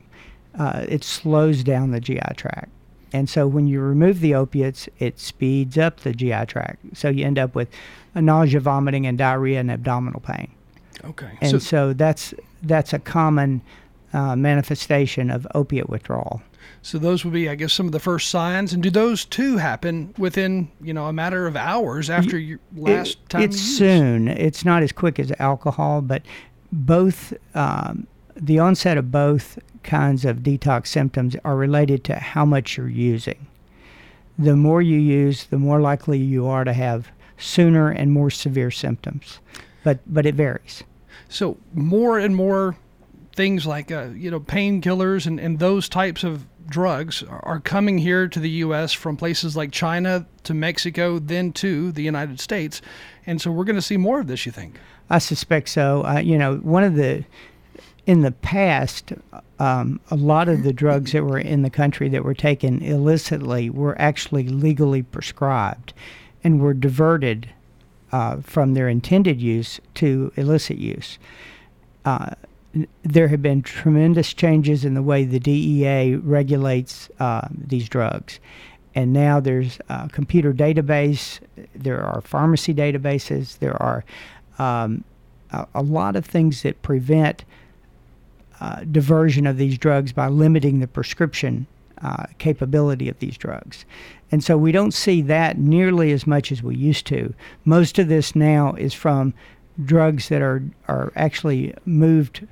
Uh, 0.58 0.84
it 0.88 1.02
slows 1.04 1.64
down 1.64 1.90
the 1.92 2.00
GI 2.00 2.20
tract. 2.36 2.68
And 3.14 3.28
so 3.28 3.46
when 3.46 3.66
you 3.66 3.80
remove 3.80 4.20
the 4.20 4.34
opiates, 4.34 4.88
it 4.98 5.18
speeds 5.18 5.76
up 5.76 6.00
the 6.00 6.12
GI 6.12 6.46
tract. 6.46 6.96
So 6.96 7.08
you 7.08 7.24
end 7.26 7.38
up 7.38 7.54
with 7.54 7.68
a 8.14 8.22
nausea, 8.22 8.60
vomiting, 8.60 9.06
and 9.06 9.18
diarrhea 9.18 9.60
and 9.60 9.70
abdominal 9.70 10.20
pain. 10.20 10.50
Okay. 11.04 11.30
And 11.40 11.50
so, 11.50 11.58
so, 11.58 11.92
that's 11.92 12.32
that's 12.62 12.92
a 12.92 12.98
common 12.98 13.60
uh, 14.12 14.36
manifestation 14.36 15.30
of 15.30 15.46
opiate 15.54 15.88
withdrawal. 15.88 16.42
so 16.82 16.96
those 16.98 17.24
would 17.24 17.34
be, 17.34 17.48
I 17.48 17.54
guess, 17.54 17.72
some 17.72 17.86
of 17.86 17.92
the 17.92 17.98
first 18.00 18.28
signs. 18.30 18.72
And 18.72 18.82
do 18.82 18.90
those 18.90 19.24
too 19.24 19.56
happen 19.56 20.14
within, 20.16 20.70
you 20.80 20.92
know, 20.94 21.06
a 21.06 21.12
matter 21.12 21.46
of 21.46 21.56
hours 21.56 22.08
after 22.08 22.38
your 22.38 22.60
last 22.76 23.12
It- 23.18 23.28
time? 23.30 23.42
It's 23.42 23.58
soon. 23.60 24.28
It's 24.28 24.64
not 24.64 24.82
as 24.82 24.92
quick 24.92 25.18
as 25.18 25.32
alcohol, 25.38 26.02
but 26.02 26.22
both 26.70 27.32
um, 27.54 28.06
the 28.36 28.58
onset 28.58 28.96
of 28.96 29.10
both 29.10 29.58
kinds 29.82 30.24
of 30.24 30.38
detox 30.38 30.88
symptoms 30.88 31.36
are 31.44 31.56
related 31.56 32.04
to 32.04 32.16
how 32.16 32.44
much 32.44 32.76
you're 32.76 32.88
using. 32.88 33.46
The 34.38 34.56
more 34.56 34.82
you 34.82 34.98
use, 34.98 35.46
the 35.46 35.58
more 35.58 35.80
likely 35.80 36.18
you 36.18 36.46
are 36.46 36.64
to 36.64 36.72
have 36.72 37.10
sooner 37.36 37.90
and 37.90 38.12
more 38.12 38.30
severe 38.30 38.70
symptoms. 38.70 39.40
But 39.84 40.00
but 40.06 40.26
it 40.26 40.34
varies. 40.34 40.84
So 41.28 41.58
more 41.74 42.18
and 42.18 42.36
more 42.36 42.76
things 43.34 43.66
like 43.66 43.90
uh, 43.90 44.08
you 44.14 44.30
know 44.30 44.40
painkillers 44.40 45.26
and, 45.26 45.40
and 45.40 45.58
those 45.58 45.88
types 45.88 46.24
of 46.24 46.46
drugs 46.68 47.22
are 47.22 47.44
are 47.44 47.60
coming 47.60 47.98
here 47.98 48.28
to 48.28 48.40
the 48.40 48.50
U.S. 48.50 48.92
from 48.92 49.16
places 49.16 49.56
like 49.56 49.72
China 49.72 50.26
to 50.44 50.54
Mexico, 50.54 51.18
then 51.18 51.52
to 51.54 51.92
the 51.92 52.02
United 52.02 52.40
States, 52.40 52.80
and 53.26 53.40
so 53.40 53.50
we're 53.50 53.64
going 53.64 53.76
to 53.76 53.82
see 53.82 53.96
more 53.96 54.20
of 54.20 54.26
this. 54.26 54.46
You 54.46 54.52
think? 54.52 54.78
I 55.10 55.18
suspect 55.18 55.68
so. 55.68 56.04
Uh, 56.04 56.18
you 56.18 56.38
know, 56.38 56.56
one 56.56 56.84
of 56.84 56.94
the 56.94 57.24
in 58.06 58.22
the 58.22 58.32
past, 58.32 59.12
um, 59.58 60.00
a 60.10 60.16
lot 60.16 60.48
of 60.48 60.64
the 60.64 60.72
drugs 60.72 61.12
that 61.12 61.24
were 61.24 61.38
in 61.38 61.62
the 61.62 61.70
country 61.70 62.08
that 62.08 62.24
were 62.24 62.34
taken 62.34 62.82
illicitly 62.82 63.70
were 63.70 64.00
actually 64.00 64.48
legally 64.48 65.02
prescribed, 65.02 65.92
and 66.42 66.60
were 66.60 66.74
diverted 66.74 67.48
uh, 68.10 68.36
from 68.40 68.74
their 68.74 68.88
intended 68.88 69.40
use 69.40 69.80
to 69.94 70.32
illicit 70.36 70.78
use. 70.78 71.18
Uh, 72.04 72.30
there 73.02 73.28
have 73.28 73.42
been 73.42 73.62
tremendous 73.62 74.32
changes 74.32 74.84
in 74.84 74.94
the 74.94 75.02
way 75.02 75.24
the 75.24 75.38
DEA 75.38 76.16
regulates 76.16 77.08
uh, 77.20 77.46
these 77.52 77.88
drugs. 77.88 78.40
And 78.94 79.12
now 79.12 79.40
there's 79.40 79.78
a 79.88 80.08
computer 80.10 80.52
database, 80.52 81.40
there 81.74 82.02
are 82.02 82.20
pharmacy 82.20 82.74
databases, 82.74 83.58
there 83.58 83.80
are 83.80 84.04
um, 84.58 85.04
a, 85.50 85.66
a 85.76 85.82
lot 85.82 86.16
of 86.16 86.26
things 86.26 86.62
that 86.62 86.82
prevent 86.82 87.44
uh, 88.62 88.84
diversion 88.92 89.44
of 89.44 89.56
these 89.56 89.76
drugs 89.76 90.12
by 90.12 90.28
limiting 90.28 90.78
the 90.78 90.86
prescription 90.86 91.66
uh, 92.00 92.26
capability 92.38 93.08
of 93.08 93.18
these 93.18 93.36
drugs. 93.36 93.84
And 94.30 94.42
so 94.42 94.56
we 94.56 94.70
don't 94.70 94.94
see 94.94 95.20
that 95.22 95.58
nearly 95.58 96.12
as 96.12 96.28
much 96.28 96.52
as 96.52 96.62
we 96.62 96.76
used 96.76 97.04
to. 97.06 97.34
Most 97.64 97.98
of 97.98 98.06
this 98.06 98.36
now 98.36 98.74
is 98.74 98.94
from 98.94 99.34
drugs 99.84 100.28
that 100.28 100.42
are, 100.42 100.62
are 100.86 101.12
actually 101.16 101.74
moved 101.84 102.46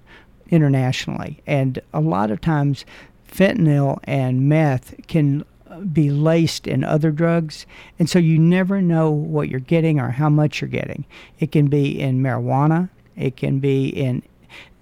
internationally. 0.49 1.40
And 1.47 1.81
a 1.95 2.00
lot 2.00 2.33
of 2.33 2.40
times, 2.40 2.85
fentanyl 3.31 4.00
and 4.02 4.49
meth 4.49 4.97
can 5.07 5.45
be 5.93 6.11
laced 6.11 6.67
in 6.67 6.83
other 6.83 7.12
drugs. 7.12 7.67
And 8.00 8.11
so 8.11 8.19
you 8.19 8.37
never 8.37 8.83
know 8.83 9.12
what 9.12 9.49
you're 9.49 9.61
getting 9.61 10.00
or 10.00 10.11
how 10.11 10.29
much 10.29 10.61
you're 10.61 10.69
getting. 10.69 11.05
It 11.38 11.52
can 11.52 11.69
be 11.69 12.00
in 12.00 12.21
marijuana, 12.21 12.90
it 13.17 13.37
can 13.37 13.61
be 13.61 13.88
in, 13.88 14.25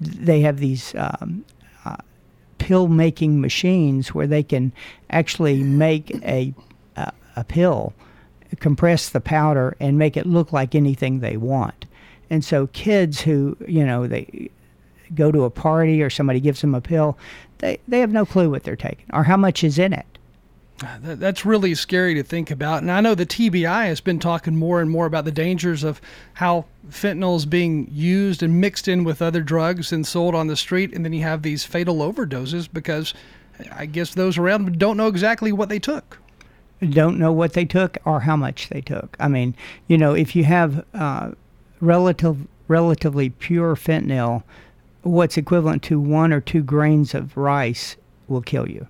they 0.01 0.41
have 0.41 0.59
these 0.59 0.95
um, 0.97 1.45
uh, 1.85 1.97
pill 2.59 2.89
making 2.89 3.41
machines 3.41 4.15
where 4.15 4.27
they 4.27 4.43
can 4.43 4.73
actually 5.11 5.63
make 5.63 6.11
a 6.25 6.55
a, 6.97 7.13
a 7.37 7.45
pill, 7.45 7.93
compress 8.61 9.09
the 9.09 9.21
powder, 9.21 9.77
and 9.81 9.99
make 9.99 10.17
it 10.17 10.27
look 10.27 10.53
like 10.53 10.75
anything 10.75 11.21
they 11.21 11.37
want. 11.37 11.87
And 12.31 12.45
so 12.45 12.67
kids 12.69 13.21
who 13.23 13.57
you 13.67 13.85
know 13.85 14.07
they 14.07 14.51
go 15.15 15.33
to 15.33 15.45
a 15.45 15.51
party 15.51 16.03
or 16.03 16.11
somebody 16.11 16.41
gives 16.41 16.61
them 16.61 16.75
a 16.75 16.81
pill, 16.81 17.17
they 17.59 17.79
they 17.89 18.01
have 18.01 18.13
no 18.13 18.27
clue 18.27 18.51
what 18.51 18.65
they're 18.65 18.77
taking 18.77 19.07
or 19.13 19.25
how 19.25 19.37
much 19.37 19.65
is 19.65 19.79
in 19.79 19.93
it. 19.93 20.18
That, 20.79 21.19
that's 21.19 21.45
really 21.45 21.75
scary 21.75 22.15
to 22.15 22.23
think 22.23 22.51
about. 22.51 22.83
And 22.83 22.91
I 22.91 23.01
know 23.01 23.15
the 23.15 23.27
TBI 23.27 23.87
has 23.87 24.01
been 24.01 24.19
talking 24.19 24.57
more 24.57 24.81
and 24.81 24.91
more 24.91 25.07
about 25.07 25.25
the 25.25 25.33
dangers 25.33 25.83
of 25.85 26.01
how 26.35 26.67
fentanyl 26.89 27.37
is 27.37 27.47
being 27.47 27.89
used 27.91 28.43
and 28.43 28.61
mixed 28.61 28.89
in 28.89 29.05
with 29.05 29.21
other 29.21 29.43
drugs 29.43 29.93
and 29.93 30.07
sold 30.07 30.35
on 30.35 30.47
the 30.47 30.57
street. 30.57 30.95
And 30.95 31.05
then 31.05 31.13
you 31.13 31.23
have 31.23 31.43
these 31.43 31.65
fatal 31.65 31.99
overdoses 31.99 32.69
because 32.73 33.13
I 33.73 33.87
guess 33.87 34.15
those 34.15 34.39
around 34.39 34.79
don't 34.79 34.97
know 34.97 35.09
exactly 35.09 35.53
what 35.53 35.69
they 35.69 35.79
took. 35.79 36.19
don't 36.81 37.19
know 37.19 37.33
what 37.33 37.55
they 37.55 37.65
took 37.65 37.99
or 38.05 38.21
how 38.21 38.37
much 38.37 38.69
they 38.69 38.81
took. 38.81 39.17
I 39.19 39.29
mean, 39.29 39.55
you 39.89 39.99
know, 39.99 40.15
if 40.15 40.37
you 40.37 40.45
have 40.45 40.85
uh, 40.95 41.33
relative, 41.81 42.47
relatively 42.69 43.31
pure 43.31 43.75
fentanyl, 43.75 44.45
what's 45.03 45.37
equivalent 45.37 45.83
to 45.85 45.99
one 45.99 46.33
or 46.33 46.41
two 46.41 46.63
grains 46.63 47.15
of 47.15 47.37
rice 47.37 47.97
will 48.29 48.43
kill 48.43 48.69
you. 48.69 48.87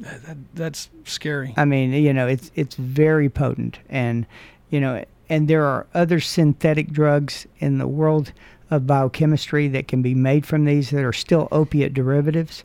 That, 0.00 0.36
that's 0.54 0.88
scary. 1.04 1.52
I 1.56 1.64
mean, 1.64 1.92
you 1.92 2.12
know, 2.12 2.26
it's 2.26 2.50
it's 2.54 2.74
very 2.76 3.28
potent, 3.28 3.78
and 3.88 4.26
you 4.70 4.80
know, 4.80 5.04
and 5.28 5.46
there 5.46 5.64
are 5.64 5.86
other 5.92 6.20
synthetic 6.20 6.88
drugs 6.88 7.46
in 7.58 7.78
the 7.78 7.86
world 7.86 8.32
of 8.70 8.86
biochemistry 8.86 9.68
that 9.68 9.88
can 9.88 10.00
be 10.00 10.14
made 10.14 10.46
from 10.46 10.64
these 10.64 10.90
that 10.90 11.04
are 11.04 11.12
still 11.12 11.48
opiate 11.52 11.92
derivatives, 11.92 12.64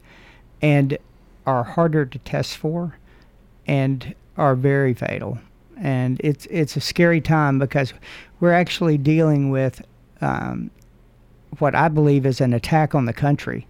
and 0.62 0.98
are 1.46 1.64
harder 1.64 2.06
to 2.06 2.20
test 2.20 2.58
for, 2.58 2.98
and 3.68 4.16
are 4.38 4.56
very 4.56 4.94
fatal. 4.94 5.38
And 5.78 6.22
it's 6.24 6.46
it's 6.46 6.78
a 6.78 6.82
scary 6.82 7.20
time 7.20 7.60
because 7.60 7.94
we're 8.40 8.54
actually 8.54 8.98
dealing 8.98 9.50
with 9.50 9.82
um, 10.22 10.72
what 11.60 11.76
I 11.76 11.90
believe 11.90 12.26
is 12.26 12.40
an 12.40 12.54
attack 12.54 12.96
on 12.96 13.06
the 13.06 13.14
country 13.14 13.68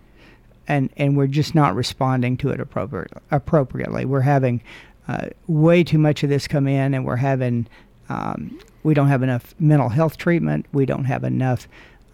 and 0.67 0.89
and 0.97 1.15
we're 1.17 1.27
just 1.27 1.55
not 1.55 1.75
responding 1.75 2.37
to 2.37 2.49
it 2.49 2.59
appropriate, 2.59 3.11
appropriately. 3.31 4.05
We're 4.05 4.21
having 4.21 4.61
uh, 5.07 5.27
way 5.47 5.83
too 5.83 5.97
much 5.97 6.23
of 6.23 6.29
this 6.29 6.47
come 6.47 6.67
in, 6.67 6.93
and 6.93 7.05
we're 7.05 7.17
having 7.17 7.67
um, 8.09 8.59
we 8.83 8.93
don't 8.93 9.07
have 9.07 9.23
enough 9.23 9.53
mental 9.59 9.89
health 9.89 10.17
treatment. 10.17 10.65
We 10.71 10.85
don't 10.85 11.05
have 11.05 11.23
enough 11.23 11.67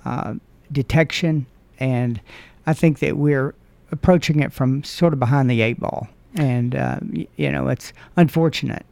uh, 0.05 0.35
detection, 0.71 1.45
and 1.79 2.21
I 2.65 2.73
think 2.73 2.99
that 2.99 3.17
we're 3.17 3.53
approaching 3.91 4.39
it 4.39 4.53
from 4.53 4.83
sort 4.83 5.13
of 5.13 5.19
behind 5.19 5.49
the 5.49 5.61
eight 5.61 5.79
ball. 5.79 6.07
And 6.35 6.75
uh, 6.75 6.99
you 7.35 7.51
know, 7.51 7.67
it's 7.67 7.93
unfortunate. 8.15 8.85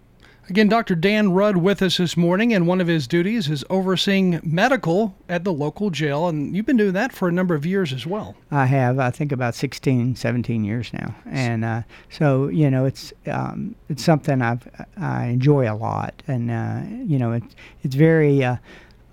Again, 0.50 0.68
Dr. 0.68 0.96
Dan 0.96 1.32
Rudd 1.32 1.58
with 1.58 1.80
us 1.84 1.98
this 1.98 2.18
morning, 2.18 2.56
and 2.56 2.66
one 2.66 2.82
of 2.82 2.88
his 2.88 3.08
duties 3.08 3.52
is 3.52 3.64
overseeing 3.70 4.40
medical 4.44 5.16
at 5.30 5.44
the 5.44 5.54
local 5.54 5.92
jail. 5.92 6.28
And 6.28 6.56
you've 6.56 6.66
been 6.66 6.76
doing 6.76 6.94
that 6.94 7.14
for 7.14 7.28
a 7.28 7.32
number 7.32 7.54
of 7.54 7.68
years 7.68 7.94
as 7.94 8.08
well. 8.08 8.36
I 8.50 8.66
have, 8.66 8.98
I 8.98 9.12
think, 9.12 9.32
about 9.32 9.54
16, 9.54 10.16
17 10.16 10.64
years 10.64 10.92
now, 10.92 11.14
and 11.28 11.64
uh, 11.64 11.82
so 12.10 12.48
you 12.48 12.72
know, 12.72 12.86
it's 12.86 13.14
um, 13.28 13.76
it's 13.90 14.04
something 14.04 14.42
I've 14.42 14.68
I 14.98 15.26
enjoy 15.26 15.72
a 15.72 15.76
lot, 15.76 16.24
and 16.28 16.50
uh, 16.50 16.82
you 17.06 17.20
know, 17.20 17.34
it's 17.34 17.56
it's 17.84 17.94
very 17.94 18.44
uh, 18.44 18.56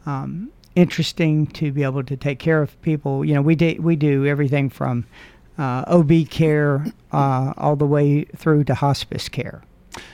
um, 0.07 0.51
interesting 0.75 1.49
to 1.49 1.71
be 1.71 1.83
able 1.83 2.03
to 2.05 2.17
take 2.17 2.39
care 2.39 2.63
of 2.63 2.81
people. 2.81 3.27
You 3.27 3.35
know, 3.35 3.43
we 3.43 3.57
do 3.57 3.77
we 3.79 3.95
do 3.95 4.25
everything 4.25 4.71
from 4.71 5.05
uh, 5.59 5.85
OB 5.87 6.31
care 6.31 6.87
uh, 7.13 7.53
all 7.59 7.77
the 7.77 7.87
way 7.87 8.25
through 8.25 8.65
to 8.65 8.75
hospice 8.75 9.29
care. 9.29 9.63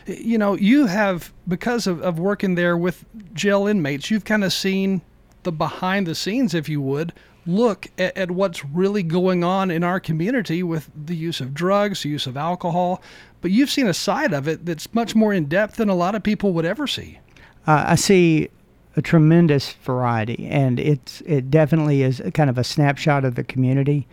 You 0.07 0.39
know, 0.39 0.55
you 0.55 0.87
have, 0.87 1.33
because 1.47 1.87
of, 1.87 2.01
of 2.03 2.19
working 2.19 2.55
there 2.55 2.77
with 2.77 3.05
jail 3.35 3.67
inmates, 3.67 4.11
you've 4.11 4.25
kind 4.25 4.45
of 4.45 4.53
seen 4.53 5.03
the 5.43 5.53
behind 5.53 6.07
the 6.07 6.15
scenes, 6.15 6.55
if 6.55 6.69
you 6.69 6.81
would, 6.81 7.13
look 7.47 7.89
at, 7.99 8.17
at 8.17 8.31
what's 8.31 8.65
really 8.65 9.03
going 9.03 9.43
on 9.43 9.71
in 9.71 9.83
our 9.83 9.99
community 9.99 10.63
with 10.63 10.91
the 10.95 11.17
use 11.17 11.41
of 11.41 11.53
drugs, 11.53 12.03
the 12.03 12.09
use 12.09 12.27
of 12.27 12.37
alcohol. 12.37 13.03
But 13.41 13.51
you've 13.51 13.71
seen 13.71 13.89
a 13.89 13.95
side 13.95 14.33
of 14.33 14.47
it 14.47 14.65
that's 14.65 14.95
much 14.95 15.17
more 15.17 15.33
in 15.33 15.47
depth 15.47 15.77
than 15.77 15.89
a 15.89 15.95
lot 15.95 16.15
of 16.15 16.23
people 16.23 16.53
would 16.53 16.65
ever 16.65 16.87
see. 16.87 17.19
uh, 17.67 17.85
I 17.89 17.95
see 17.97 18.49
a 18.97 19.03
tremendous 19.03 19.73
variety, 19.73 20.47
and 20.49 20.79
it's 20.79 21.23
it 21.23 21.51
definitely 21.51 22.03
is 22.03 22.21
kind 22.35 22.51
of 22.51 22.59
a 22.59 22.65
snapshot 22.65 23.25
of 23.25 23.35
the 23.35 23.45
community. 23.45 24.07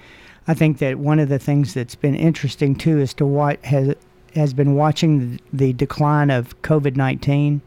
I 0.48 0.54
think 0.54 0.80
that 0.80 0.98
one 0.98 1.20
of 1.20 1.30
the 1.30 1.38
things 1.38 1.74
that's 1.74 1.96
been 1.96 2.16
interesting 2.16 2.76
too 2.76 2.98
is 3.00 3.14
to 3.16 3.26
what 3.26 3.64
has 3.66 3.94
has 4.40 4.54
been 4.54 4.74
watching 4.76 5.40
the, 5.54 5.74
decline 5.74 6.32
of 6.32 6.60
COVID 6.62 6.96
nineteen, 6.96 7.62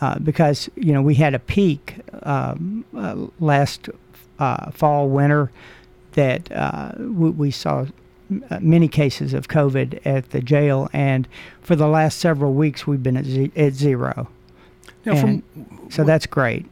uh, 0.00 0.18
because 0.18 0.68
you 0.74 0.92
know 0.92 1.02
we 1.02 1.14
had 1.14 1.34
a 1.34 1.38
peak 1.38 1.96
um, 2.22 2.84
uh, 2.96 3.26
last 3.38 3.88
uh, 4.38 4.70
fall 4.72 5.08
winter 5.08 5.50
that 6.12 6.50
uh, 6.52 6.92
we, 6.98 7.30
we 7.30 7.50
saw 7.50 7.86
uh, 8.50 8.58
many 8.60 8.88
cases 8.88 9.34
of 9.34 9.48
COVID 9.48 10.00
at 10.04 10.30
the 10.30 10.40
jail, 10.40 10.88
and 10.92 11.28
for 11.62 11.76
the 11.76 11.86
last 11.86 12.18
several 12.18 12.52
weeks 12.54 12.86
we've 12.86 13.02
been 13.02 13.16
at, 13.16 13.26
ze- 13.26 13.52
at 13.56 13.74
zero. 13.74 14.28
Now, 15.04 15.16
from 15.16 15.42
so 15.90 16.04
that's 16.04 16.26
great. 16.26 16.66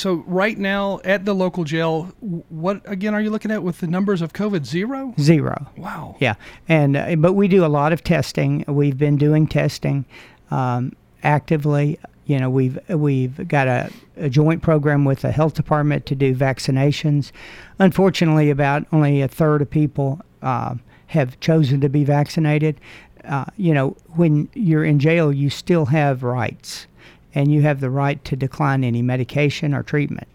So 0.00 0.24
right 0.26 0.56
now 0.56 1.00
at 1.04 1.26
the 1.26 1.34
local 1.34 1.64
jail, 1.64 2.04
what 2.48 2.80
again 2.86 3.14
are 3.14 3.20
you 3.20 3.28
looking 3.28 3.50
at 3.50 3.62
with 3.62 3.80
the 3.80 3.86
numbers 3.86 4.22
of 4.22 4.32
COVID? 4.32 4.64
Zero. 4.64 5.14
Zero. 5.20 5.70
Wow. 5.76 6.16
Yeah, 6.20 6.34
and 6.68 6.96
uh, 6.96 7.16
but 7.16 7.34
we 7.34 7.48
do 7.48 7.64
a 7.64 7.68
lot 7.68 7.92
of 7.92 8.02
testing. 8.02 8.64
We've 8.66 8.96
been 8.96 9.16
doing 9.16 9.46
testing 9.46 10.06
um, 10.50 10.96
actively. 11.22 11.98
You 12.24 12.38
know, 12.38 12.48
we've 12.48 12.78
we've 12.88 13.46
got 13.46 13.68
a, 13.68 13.90
a 14.16 14.30
joint 14.30 14.62
program 14.62 15.04
with 15.04 15.20
the 15.20 15.32
health 15.32 15.52
department 15.52 16.06
to 16.06 16.14
do 16.14 16.34
vaccinations. 16.34 17.30
Unfortunately, 17.78 18.48
about 18.48 18.86
only 18.92 19.20
a 19.20 19.28
third 19.28 19.60
of 19.60 19.68
people 19.68 20.20
uh, 20.40 20.76
have 21.08 21.38
chosen 21.40 21.80
to 21.82 21.90
be 21.90 22.04
vaccinated. 22.04 22.80
Uh, 23.24 23.44
you 23.58 23.74
know, 23.74 23.90
when 24.16 24.48
you're 24.54 24.84
in 24.84 24.98
jail, 24.98 25.30
you 25.30 25.50
still 25.50 25.86
have 25.86 26.22
rights, 26.22 26.86
and 27.34 27.52
you 27.52 27.62
have 27.62 27.80
the 27.80 27.90
right 27.90 28.24
to 28.24 28.36
decline 28.36 28.84
any 28.84 29.02
medication 29.02 29.74
or 29.74 29.82
treatment. 29.82 30.28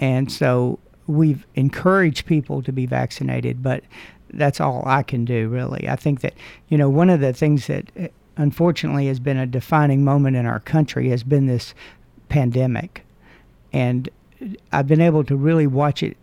And 0.00 0.30
so 0.30 0.78
we've 1.06 1.46
encouraged 1.54 2.26
people 2.26 2.62
to 2.62 2.72
be 2.72 2.86
vaccinated, 2.86 3.62
but 3.62 3.84
that's 4.30 4.60
all 4.60 4.82
I 4.86 5.02
can 5.02 5.24
do, 5.24 5.48
really. 5.48 5.88
I 5.88 5.96
think 5.96 6.20
that, 6.20 6.34
you 6.68 6.76
know, 6.76 6.90
one 6.90 7.10
of 7.10 7.20
the 7.20 7.32
things 7.32 7.66
that 7.68 7.90
uh, 7.98 8.08
unfortunately 8.36 9.06
has 9.06 9.20
been 9.20 9.38
a 9.38 9.46
defining 9.46 10.04
moment 10.04 10.36
in 10.36 10.46
our 10.46 10.60
country 10.60 11.08
has 11.10 11.22
been 11.22 11.46
this 11.46 11.74
pandemic. 12.28 13.04
And 13.72 14.08
I've 14.72 14.86
been 14.86 15.00
able 15.00 15.24
to 15.24 15.36
really 15.36 15.66
watch 15.66 16.02
it 16.02 16.16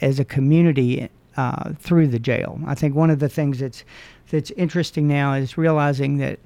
as 0.00 0.18
a 0.18 0.24
community 0.24 1.08
uh, 1.36 1.72
through 1.78 2.08
the 2.08 2.18
jail. 2.18 2.60
I 2.66 2.74
think 2.74 2.94
one 2.94 3.10
of 3.10 3.18
the 3.18 3.28
things 3.28 3.58
that's 3.58 3.84
that's 4.30 4.50
interesting 4.52 5.08
now 5.08 5.32
is 5.32 5.56
realizing 5.56 6.18
that 6.18 6.38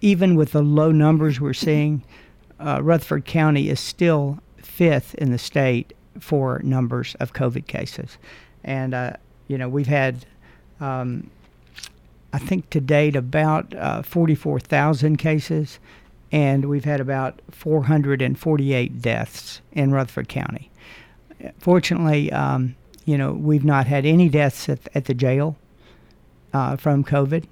even 0.00 0.36
with 0.36 0.52
the 0.52 0.62
low 0.62 0.90
numbers 0.90 1.40
we're 1.40 1.52
seeing, 1.52 2.02
uh, 2.58 2.80
Rutherford 2.82 3.24
County 3.24 3.68
is 3.68 3.80
still 3.80 4.38
fifth 4.58 5.14
in 5.14 5.30
the 5.30 5.38
state 5.38 5.92
for 6.18 6.60
numbers 6.62 7.14
of 7.20 7.32
COVID 7.32 7.66
cases. 7.66 8.18
And, 8.62 8.94
uh, 8.94 9.14
you 9.48 9.58
know, 9.58 9.68
we've 9.68 9.86
had, 9.86 10.26
um, 10.80 11.30
I 12.32 12.38
think 12.38 12.70
to 12.70 12.80
date, 12.80 13.16
about 13.16 13.74
uh, 13.74 14.02
44,000 14.02 15.16
cases, 15.16 15.78
and 16.32 16.68
we've 16.68 16.84
had 16.84 17.00
about 17.00 17.40
448 17.50 19.00
deaths 19.00 19.60
in 19.72 19.92
Rutherford 19.92 20.28
County. 20.28 20.70
Fortunately, 21.58 22.32
um, 22.32 22.74
you 23.04 23.18
know, 23.18 23.32
we've 23.32 23.64
not 23.64 23.86
had 23.86 24.06
any 24.06 24.28
deaths 24.28 24.68
at, 24.68 24.80
at 24.94 25.04
the 25.04 25.14
jail 25.14 25.56
uh, 26.52 26.76
from 26.76 27.04
COVID, 27.04 27.44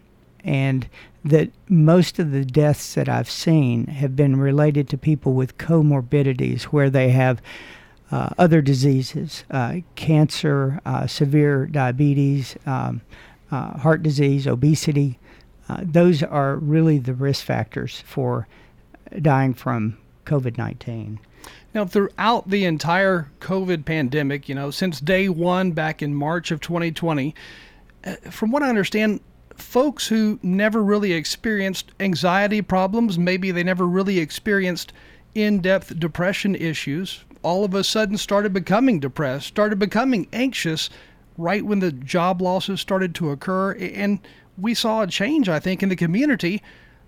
and 0.44 0.88
that 1.24 1.50
most 1.68 2.18
of 2.18 2.32
the 2.32 2.44
deaths 2.44 2.94
that 2.94 3.08
I've 3.08 3.30
seen 3.30 3.86
have 3.86 4.16
been 4.16 4.36
related 4.36 4.88
to 4.90 4.98
people 4.98 5.34
with 5.34 5.58
comorbidities 5.58 6.64
where 6.64 6.90
they 6.90 7.10
have 7.10 7.40
uh, 8.10 8.30
other 8.36 8.60
diseases, 8.60 9.44
uh, 9.50 9.76
cancer, 9.94 10.80
uh, 10.84 11.06
severe 11.06 11.66
diabetes, 11.66 12.56
um, 12.66 13.00
uh, 13.50 13.78
heart 13.78 14.02
disease, 14.02 14.46
obesity. 14.46 15.18
Uh, 15.68 15.80
those 15.82 16.22
are 16.22 16.56
really 16.56 16.98
the 16.98 17.14
risk 17.14 17.44
factors 17.44 18.02
for 18.06 18.46
dying 19.20 19.54
from 19.54 19.96
COVID 20.26 20.58
19. 20.58 21.20
Now, 21.74 21.86
throughout 21.86 22.50
the 22.50 22.64
entire 22.66 23.30
COVID 23.40 23.84
pandemic, 23.84 24.48
you 24.48 24.54
know, 24.54 24.70
since 24.70 25.00
day 25.00 25.28
one 25.28 25.72
back 25.72 26.02
in 26.02 26.14
March 26.14 26.50
of 26.50 26.60
2020, 26.60 27.34
uh, 28.04 28.16
from 28.30 28.50
what 28.50 28.62
I 28.62 28.68
understand, 28.68 29.20
folks 29.56 30.08
who 30.08 30.38
never 30.42 30.82
really 30.82 31.12
experienced 31.12 31.92
anxiety 32.00 32.62
problems, 32.62 33.18
maybe 33.18 33.50
they 33.50 33.62
never 33.62 33.86
really 33.86 34.18
experienced 34.18 34.92
in 35.34 35.60
depth 35.60 35.98
depression 35.98 36.54
issues, 36.54 37.24
all 37.42 37.64
of 37.64 37.74
a 37.74 37.84
sudden 37.84 38.16
started 38.16 38.52
becoming 38.52 39.00
depressed, 39.00 39.46
started 39.48 39.78
becoming 39.78 40.28
anxious 40.32 40.90
right 41.38 41.64
when 41.64 41.80
the 41.80 41.92
job 41.92 42.42
losses 42.42 42.80
started 42.80 43.14
to 43.14 43.30
occur. 43.30 43.72
And 43.72 44.20
we 44.58 44.74
saw 44.74 45.02
a 45.02 45.06
change, 45.06 45.48
I 45.48 45.58
think, 45.58 45.82
in 45.82 45.88
the 45.88 45.96
community 45.96 46.62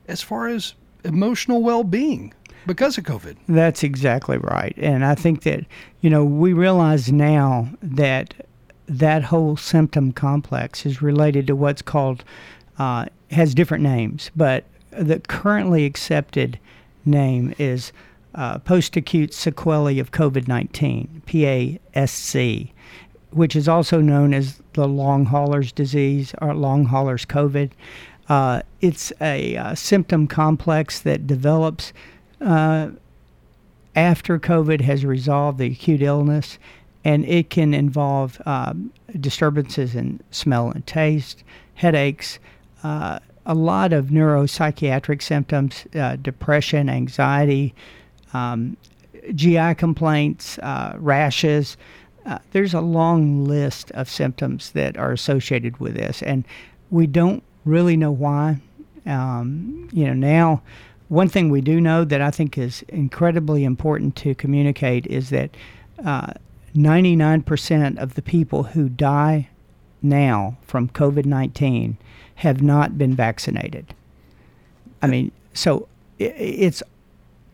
as 0.08 0.22
far 0.22 0.48
as 0.48 0.74
emotional 1.04 1.62
well 1.62 1.84
being 1.84 2.32
because 2.66 2.96
of 2.96 3.04
COVID. 3.04 3.36
That's 3.48 3.82
exactly 3.82 4.38
right. 4.38 4.74
And 4.78 5.04
I 5.04 5.14
think 5.14 5.42
that, 5.42 5.64
you 6.00 6.10
know, 6.10 6.24
we 6.24 6.52
realize 6.52 7.12
now 7.12 7.68
that 7.82 8.34
that 8.86 9.24
whole 9.24 9.56
symptom 9.56 10.12
complex 10.12 10.84
is 10.84 11.00
related 11.00 11.46
to 11.46 11.56
what's 11.56 11.82
called, 11.82 12.24
uh, 12.78 13.06
has 13.30 13.54
different 13.54 13.82
names, 13.82 14.30
but 14.36 14.64
the 14.90 15.20
currently 15.20 15.84
accepted 15.84 16.58
name 17.04 17.54
is 17.58 17.92
uh, 18.34 18.58
post 18.58 18.96
acute 18.96 19.32
sequelae 19.32 19.98
of 19.98 20.10
COVID 20.10 20.48
19, 20.48 21.22
PASC, 21.26 22.70
which 23.30 23.56
is 23.56 23.68
also 23.68 24.00
known 24.00 24.34
as 24.34 24.60
the 24.74 24.88
long 24.88 25.26
haulers 25.26 25.72
disease 25.72 26.34
or 26.40 26.54
long 26.54 26.86
haulers 26.86 27.24
COVID. 27.24 27.70
Uh, 28.28 28.62
it's 28.80 29.12
a 29.20 29.56
uh, 29.56 29.74
symptom 29.74 30.26
complex 30.26 31.00
that 31.00 31.26
develops 31.26 31.92
uh, 32.40 32.90
after 33.94 34.38
COVID 34.38 34.80
has 34.80 35.04
resolved 35.04 35.58
the 35.58 35.66
acute 35.66 36.02
illness, 36.02 36.58
and 37.04 37.24
it 37.26 37.50
can 37.50 37.74
involve 37.74 38.40
um, 38.46 38.90
disturbances 39.20 39.94
in 39.94 40.20
smell 40.30 40.70
and 40.70 40.86
taste, 40.86 41.44
headaches, 41.74 42.38
uh, 42.82 43.18
a 43.46 43.54
lot 43.54 43.92
of 43.92 44.06
neuropsychiatric 44.06 45.22
symptoms, 45.22 45.86
uh, 45.94 46.16
depression, 46.16 46.88
anxiety, 46.88 47.74
um, 48.32 48.76
GI 49.34 49.74
complaints, 49.74 50.58
uh, 50.58 50.94
rashes. 50.98 51.76
Uh, 52.26 52.38
there's 52.52 52.72
a 52.72 52.80
long 52.80 53.44
list 53.44 53.90
of 53.92 54.08
symptoms 54.08 54.70
that 54.72 54.96
are 54.96 55.12
associated 55.12 55.78
with 55.78 55.94
this, 55.94 56.22
and 56.22 56.44
we 56.90 57.06
don't 57.06 57.42
really 57.64 57.96
know 57.96 58.12
why. 58.12 58.58
Um, 59.06 59.88
you 59.92 60.06
know, 60.06 60.14
now, 60.14 60.62
one 61.08 61.28
thing 61.28 61.50
we 61.50 61.60
do 61.60 61.80
know 61.80 62.04
that 62.04 62.22
I 62.22 62.30
think 62.30 62.56
is 62.56 62.82
incredibly 62.88 63.64
important 63.64 64.16
to 64.16 64.34
communicate 64.34 65.06
is 65.06 65.28
that 65.30 65.54
uh, 66.04 66.32
99% 66.74 67.98
of 67.98 68.14
the 68.14 68.22
people 68.22 68.64
who 68.64 68.88
die 68.88 69.48
now 70.02 70.56
from 70.62 70.88
COVID 70.88 71.24
19 71.24 71.96
have 72.36 72.62
not 72.62 72.98
been 72.98 73.14
vaccinated. 73.14 73.94
I 75.00 75.06
mean, 75.06 75.32
so 75.52 75.88
it's 76.18 76.82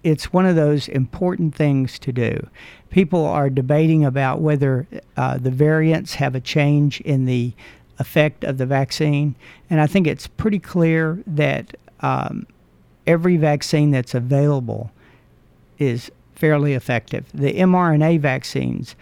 it's 0.02 0.32
one 0.32 0.46
of 0.46 0.56
those 0.56 0.88
important 0.88 1.54
things 1.54 1.98
to 1.98 2.12
do. 2.12 2.48
People 2.88 3.26
are 3.26 3.50
debating 3.50 4.04
about 4.04 4.40
whether 4.40 4.86
uh, 5.16 5.36
the 5.36 5.50
variants 5.50 6.14
have 6.14 6.34
a 6.34 6.40
change 6.40 7.00
in 7.02 7.26
the 7.26 7.52
effect 7.98 8.44
of 8.44 8.56
the 8.56 8.64
vaccine, 8.64 9.34
and 9.68 9.80
I 9.80 9.86
think 9.86 10.06
it's 10.06 10.26
pretty 10.26 10.58
clear 10.58 11.22
that 11.26 11.76
um, 12.00 12.46
every 13.06 13.36
vaccine 13.36 13.90
that's 13.90 14.14
available 14.14 14.90
is 15.78 16.10
fairly 16.40 16.72
effective. 16.72 17.26
The 17.32 17.52
mRNA 17.52 18.20
vaccines, 18.20 18.96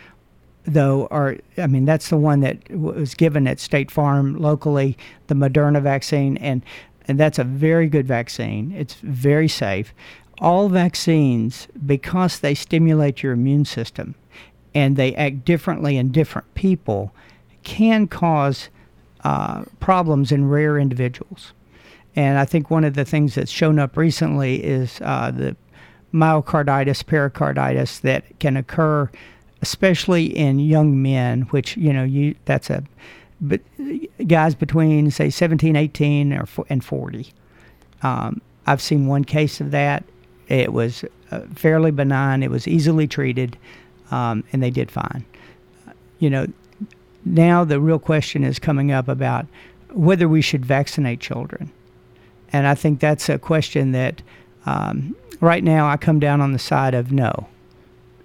though, 0.64 1.07
are 1.11 1.37
I 1.57 1.66
mean 1.68 1.85
that's 1.85 2.11
the 2.11 2.16
one 2.16 2.40
that 2.40 2.71
was 2.71 3.14
given 3.14 3.47
at 3.47 3.61
State 3.61 3.90
Farm 3.90 4.37
locally, 4.37 4.99
the 5.28 5.35
Moderna 5.35 5.80
vaccine, 5.80 6.37
and 6.38 6.62
and 7.07 7.18
that's 7.18 7.38
a 7.38 7.45
very 7.45 7.88
good 7.88 8.07
vaccine. 8.07 8.73
It's 8.73 8.95
very 8.95 9.49
safe. 9.49 9.95
All 10.40 10.68
vaccines, 10.68 11.66
because 11.85 12.40
they 12.40 12.54
stimulate 12.54 13.23
your 13.23 13.33
immune 13.33 13.64
system, 13.64 14.14
and 14.75 14.97
they 14.97 15.14
act 15.14 15.45
differently 15.45 15.97
in 15.97 16.12
different 16.12 16.52
people, 16.54 17.12
can 17.62 18.07
cause 18.07 18.68
uh, 19.25 19.64
problems 19.80 20.30
in 20.30 20.49
rare 20.49 20.78
individuals. 20.78 21.52
And 22.14 22.38
I 22.38 22.45
think 22.45 22.71
one 22.71 22.85
of 22.85 22.95
the 22.95 23.04
things 23.04 23.35
that's 23.35 23.50
shown 23.50 23.78
up 23.78 23.97
recently 23.97 24.62
is 24.62 25.00
uh, 25.02 25.30
the 25.30 25.57
myocarditis, 26.12 27.04
pericarditis 27.04 28.00
that 28.00 28.38
can 28.38 28.56
occur, 28.56 29.10
especially 29.62 30.26
in 30.26 30.58
young 30.58 31.02
men, 31.02 31.42
which, 31.42 31.76
you 31.76 31.92
know, 31.92 32.04
you 32.04 32.34
that's 32.44 32.71
a, 32.71 32.82
but 33.40 33.60
guys 34.26 34.54
between, 34.54 35.10
say, 35.10 35.30
17, 35.30 35.76
18, 35.76 36.32
or, 36.32 36.47
and 36.68 36.84
40. 36.84 37.32
Um, 38.02 38.40
I've 38.66 38.82
seen 38.82 39.06
one 39.06 39.25
case 39.25 39.60
of 39.60 39.71
that. 39.71 40.04
It 40.49 40.73
was 40.73 41.04
uh, 41.30 41.40
fairly 41.54 41.90
benign, 41.90 42.42
it 42.42 42.50
was 42.50 42.66
easily 42.66 43.06
treated, 43.06 43.56
um, 44.10 44.44
and 44.52 44.62
they 44.62 44.71
did 44.71 44.90
fine. 44.90 45.25
You 46.18 46.30
know, 46.30 46.47
now 47.25 47.64
the 47.64 47.80
real 47.80 47.99
question 47.99 48.44
is 48.44 48.58
coming 48.58 48.90
up 48.90 49.08
about 49.08 49.47
whether 49.92 50.28
we 50.28 50.40
should 50.40 50.64
vaccinate 50.64 51.21
children. 51.21 51.71
And 52.52 52.66
I 52.66 52.75
think 52.75 53.00
that's 53.00 53.28
a 53.28 53.38
question 53.38 53.92
that 53.92 54.23
um, 54.66 55.14
right 55.40 55.62
now 55.62 55.88
I 55.88 55.96
come 55.96 56.18
down 56.18 56.40
on 56.40 56.52
the 56.52 56.58
side 56.58 56.94
of 56.94 57.12
no. 57.12 57.48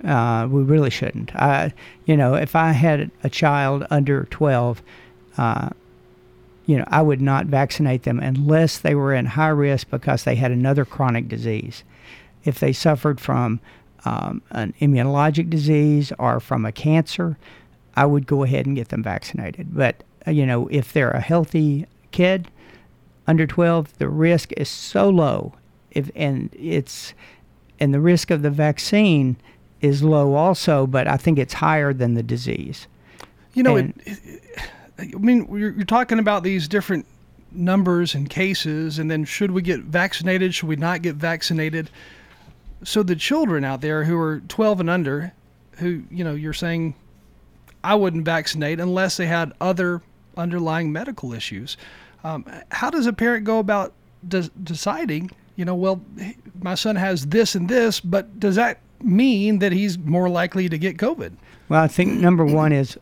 Uh, 0.03 0.47
we 0.49 0.61
really 0.61 0.89
shouldn't. 0.89 1.33
I, 1.35 1.73
you 2.05 2.17
know, 2.17 2.35
if 2.35 2.55
I 2.55 2.73
had 2.73 3.09
a 3.23 3.29
child 3.29 3.85
under 3.89 4.25
12, 4.25 4.81
uh, 5.37 5.69
you 6.65 6.77
know, 6.77 6.83
I 6.87 7.01
would 7.01 7.21
not 7.21 7.45
vaccinate 7.45 8.03
them 8.03 8.19
unless 8.19 8.77
they 8.77 8.95
were 8.95 9.13
in 9.13 9.25
high 9.25 9.49
risk 9.49 9.89
because 9.89 10.23
they 10.23 10.35
had 10.35 10.51
another 10.51 10.83
chronic 10.83 11.27
disease. 11.29 11.83
If 12.43 12.59
they 12.59 12.73
suffered 12.73 13.21
from 13.21 13.61
um, 14.03 14.41
an 14.51 14.73
immunologic 14.81 15.49
disease 15.49 16.11
or 16.19 16.41
from 16.41 16.65
a 16.65 16.71
cancer, 16.71 17.37
I 17.95 18.05
would 18.05 18.27
go 18.27 18.43
ahead 18.43 18.65
and 18.65 18.75
get 18.75 18.89
them 18.89 19.03
vaccinated. 19.03 19.73
But, 19.73 20.03
uh, 20.27 20.31
you 20.31 20.45
know, 20.45 20.67
if 20.67 20.91
they're 20.91 21.11
a 21.11 21.21
healthy 21.21 21.85
kid, 22.11 22.49
under 23.25 23.47
12 23.47 23.97
the 23.99 24.09
risk 24.09 24.51
is 24.53 24.67
so 24.67 25.09
low 25.09 25.53
if 25.93 26.11
and 26.15 26.49
it's 26.59 27.13
and 27.79 27.93
the 27.93 27.99
risk 27.99 28.29
of 28.31 28.41
the 28.41 28.49
vaccine 28.51 29.35
is 29.81 30.03
low 30.03 30.33
also 30.35 30.85
but 30.87 31.07
i 31.07 31.17
think 31.17 31.37
it's 31.39 31.53
higher 31.53 31.93
than 31.93 32.13
the 32.13 32.23
disease 32.23 32.87
You 33.53 33.63
know, 33.63 33.75
And- 33.77 33.93
it, 34.05 34.19
it, 34.23 34.59
I 35.15 35.17
mean, 35.17 35.47
you're, 35.49 35.71
you're 35.71 35.85
talking 35.85 36.19
about 36.19 36.43
these 36.43 36.67
different 36.67 37.05
numbers 37.51 38.15
and 38.15 38.29
cases, 38.29 38.97
and 38.99 39.09
then 39.11 39.25
should 39.25 39.51
we 39.51 39.61
get 39.61 39.81
vaccinated? 39.81 40.53
Should 40.55 40.69
we 40.69 40.75
not 40.75 41.01
get 41.01 41.15
vaccinated? 41.15 41.89
So 42.83 43.03
the 43.03 43.15
children 43.15 43.63
out 43.63 43.81
there 43.81 44.03
who 44.05 44.17
are 44.17 44.39
12 44.47 44.79
and 44.81 44.89
under, 44.89 45.33
who 45.77 46.03
you 46.09 46.23
know, 46.23 46.33
you're 46.35 46.53
saying, 46.53 46.95
I 47.83 47.95
wouldn't 47.95 48.23
vaccinate 48.25 48.79
unless 48.79 49.17
they 49.17 49.25
had 49.27 49.53
other 49.61 50.01
underlying 50.37 50.91
medical 50.91 51.33
issues. 51.33 51.75
Um, 52.23 52.45
how 52.71 52.89
does 52.89 53.05
a 53.07 53.13
parent 53.13 53.45
go 53.45 53.59
about 53.59 53.93
des- 54.27 54.49
deciding? 54.63 55.29
You 55.55 55.65
know, 55.65 55.75
well, 55.75 56.01
my 56.61 56.75
son 56.75 56.95
has 56.95 57.27
this 57.27 57.55
and 57.55 57.69
this, 57.69 57.99
but 57.99 58.39
does 58.39 58.55
that 58.55 58.79
mean 59.01 59.59
that 59.59 59.71
he's 59.71 59.97
more 59.97 60.29
likely 60.29 60.69
to 60.69 60.77
get 60.77 60.97
COVID? 60.97 61.33
well 61.69 61.83
i 61.83 61.87
think 61.87 62.13
number 62.13 62.45
one 62.45 62.71
is 62.71 62.97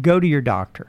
go 0.00 0.18
to 0.18 0.26
your 0.26 0.40
doctor. 0.40 0.88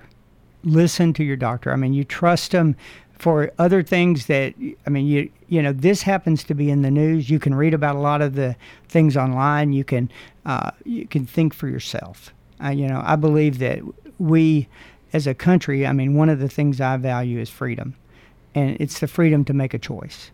Listen 0.64 1.12
to 1.14 1.24
your 1.24 1.36
doctor. 1.36 1.74
I 1.74 1.76
mean 1.76 1.94
you 1.94 2.04
trust 2.04 2.52
them 2.52 2.76
for 3.20 3.52
other 3.58 3.84
things 3.84 4.28
that 4.28 4.54
i 4.86 4.90
mean 4.90 5.06
you 5.06 5.30
you 5.50 5.62
know 5.62 5.74
this 5.74 6.04
happens 6.04 6.44
to 6.46 6.54
be 6.54 6.70
in 6.70 6.84
the 6.84 6.92
news. 6.92 7.30
You 7.30 7.40
can 7.40 7.54
read 7.56 7.74
about 7.74 7.96
a 7.96 8.00
lot 8.00 8.22
of 8.22 8.36
the 8.36 8.56
things 8.88 9.18
online. 9.18 9.74
You 9.74 9.84
can 9.84 10.10
uh, 10.46 10.72
you 10.86 11.06
can 11.06 11.26
think 11.26 11.54
for 11.54 11.68
yourself. 11.68 12.34
Uh, 12.64 12.70
you 12.70 12.88
know 12.88 13.02
i 13.06 13.16
believe 13.16 13.60
that 13.60 13.82
we 14.20 14.68
as 15.12 15.28
a 15.28 15.34
country 15.34 15.86
i 15.86 15.92
mean 15.92 16.16
one 16.16 16.30
of 16.30 16.40
the 16.40 16.48
things 16.48 16.80
i 16.80 16.96
value 16.98 17.40
is 17.40 17.50
freedom. 17.50 17.96
And 18.56 18.78
it's 18.80 19.00
the 19.00 19.08
freedom 19.08 19.44
to 19.46 19.54
make 19.54 19.74
a 19.74 19.80
choice 19.80 20.30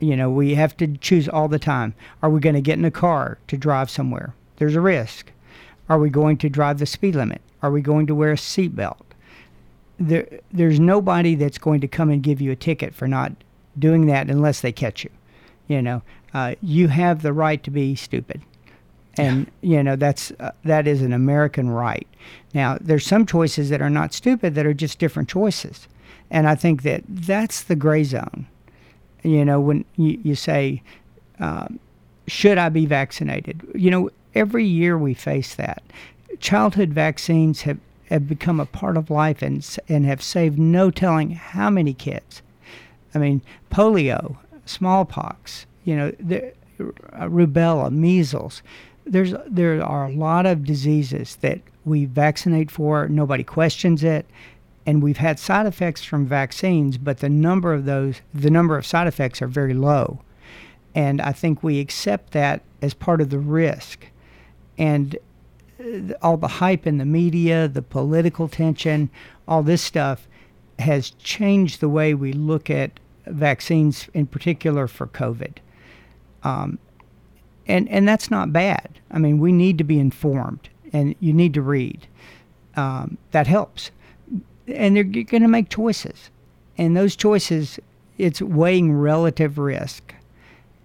you 0.00 0.16
know 0.16 0.30
we 0.30 0.54
have 0.54 0.76
to 0.78 0.96
choose 0.98 1.28
all 1.28 1.48
the 1.48 1.58
time. 1.58 1.94
Are 2.22 2.30
we 2.30 2.40
going 2.40 2.54
to 2.54 2.60
get 2.60 2.78
in 2.78 2.84
a 2.84 2.90
car 2.90 3.38
to 3.48 3.56
drive 3.56 3.90
somewhere? 3.90 4.34
There's 4.56 4.76
a 4.76 4.80
risk. 4.80 5.32
Are 5.88 5.98
we 5.98 6.10
going 6.10 6.36
to 6.38 6.48
drive 6.48 6.78
the 6.78 6.86
speed 6.86 7.14
limit? 7.14 7.40
Are 7.62 7.70
we 7.70 7.80
going 7.80 8.06
to 8.08 8.14
wear 8.14 8.32
a 8.32 8.36
seatbelt? 8.36 9.00
There 9.98 10.28
there's 10.52 10.80
nobody 10.80 11.34
that's 11.34 11.58
going 11.58 11.80
to 11.80 11.88
come 11.88 12.10
and 12.10 12.22
give 12.22 12.40
you 12.40 12.52
a 12.52 12.56
ticket 12.56 12.94
for 12.94 13.08
not 13.08 13.32
doing 13.78 14.06
that 14.06 14.30
unless 14.30 14.60
they 14.60 14.72
catch 14.72 15.04
you 15.04 15.10
you 15.68 15.82
know? 15.82 16.02
Uh, 16.34 16.54
you 16.62 16.88
have 16.88 17.22
the 17.22 17.32
right 17.32 17.62
to 17.62 17.70
be 17.70 17.94
stupid. 17.94 18.42
And 19.18 19.50
you 19.62 19.82
know 19.82 19.96
that's 19.96 20.30
uh, 20.32 20.50
that 20.64 20.86
is 20.86 21.00
an 21.00 21.14
american 21.14 21.70
right. 21.70 22.06
Now 22.52 22.76
there's 22.78 23.06
some 23.06 23.24
choices 23.24 23.70
that 23.70 23.80
are 23.80 23.88
not 23.88 24.12
stupid 24.12 24.54
that 24.54 24.66
are 24.66 24.74
just 24.74 24.98
different 24.98 25.30
choices. 25.30 25.88
And 26.30 26.46
i 26.46 26.54
think 26.54 26.82
that 26.82 27.02
that's 27.08 27.62
the 27.62 27.76
gray 27.76 28.04
zone 28.04 28.46
you 29.26 29.44
know 29.44 29.60
when 29.60 29.84
you, 29.96 30.18
you 30.22 30.34
say 30.34 30.82
um, 31.40 31.78
should 32.26 32.58
i 32.58 32.68
be 32.68 32.86
vaccinated 32.86 33.60
you 33.74 33.90
know 33.90 34.10
every 34.34 34.64
year 34.64 34.96
we 34.98 35.14
face 35.14 35.54
that 35.54 35.82
childhood 36.40 36.90
vaccines 36.90 37.62
have, 37.62 37.78
have 38.10 38.28
become 38.28 38.60
a 38.60 38.66
part 38.66 38.96
of 38.96 39.10
life 39.10 39.42
and, 39.42 39.78
and 39.88 40.04
have 40.04 40.22
saved 40.22 40.58
no 40.58 40.90
telling 40.90 41.30
how 41.30 41.70
many 41.70 41.94
kids 41.94 42.42
I 43.16 43.18
mean, 43.18 43.40
polio, 43.70 44.36
smallpox, 44.66 45.64
you 45.84 45.96
know, 45.96 46.10
the, 46.20 46.52
uh, 46.78 47.28
rubella, 47.28 47.90
measles. 47.90 48.62
There's 49.06 49.32
there 49.46 49.82
are 49.82 50.06
a 50.06 50.12
lot 50.12 50.44
of 50.44 50.64
diseases 50.64 51.36
that 51.36 51.60
We 51.86 52.04
vaccinate 52.04 52.70
for. 52.70 53.08
Nobody 53.08 53.42
questions 53.42 54.04
it. 54.04 54.26
And 54.86 55.02
we've 55.02 55.16
had 55.16 55.38
side 55.38 55.66
effects 55.66 56.04
from 56.04 56.26
vaccines, 56.26 56.96
but 56.96 57.18
the 57.18 57.28
number 57.28 57.74
of 57.74 57.84
those, 57.84 58.20
the 58.32 58.50
number 58.50 58.78
of 58.78 58.86
side 58.86 59.08
effects 59.08 59.42
are 59.42 59.48
very 59.48 59.74
low. 59.74 60.20
And 60.94 61.20
I 61.20 61.32
think 61.32 61.62
we 61.62 61.80
accept 61.80 62.32
that 62.32 62.62
as 62.80 62.94
part 62.94 63.20
of 63.20 63.30
the 63.30 63.38
risk. 63.38 64.06
And 64.78 65.18
uh, 65.80 66.14
all 66.22 66.36
the 66.36 66.46
hype 66.46 66.86
in 66.86 66.98
the 66.98 67.04
media, 67.04 67.68
the 67.68 67.82
political 67.82 68.48
tension, 68.48 69.10
all 69.48 69.62
this 69.62 69.82
stuff 69.82 70.28
has 70.78 71.10
changed 71.10 71.80
the 71.80 71.88
way 71.88 72.14
we 72.14 72.32
look 72.32 72.70
at 72.70 73.00
vaccines, 73.26 74.08
in 74.14 74.26
particular 74.26 74.86
for 74.86 75.06
COVID. 75.08 75.56
Um, 76.44 76.78
and 77.66 77.88
and 77.88 78.06
that's 78.06 78.30
not 78.30 78.52
bad. 78.52 79.00
I 79.10 79.18
mean, 79.18 79.38
we 79.38 79.52
need 79.52 79.78
to 79.78 79.84
be 79.84 79.98
informed, 79.98 80.68
and 80.92 81.14
you 81.18 81.32
need 81.32 81.54
to 81.54 81.62
read. 81.62 82.06
Um, 82.76 83.18
that 83.32 83.46
helps, 83.46 83.90
and 84.68 84.96
they're 84.96 85.04
going 85.04 85.42
to 85.42 85.48
make 85.48 85.68
choices, 85.68 86.30
and 86.78 86.96
those 86.96 87.16
choices, 87.16 87.78
it's 88.18 88.40
weighing 88.40 88.92
relative 88.92 89.58
risk, 89.58 90.14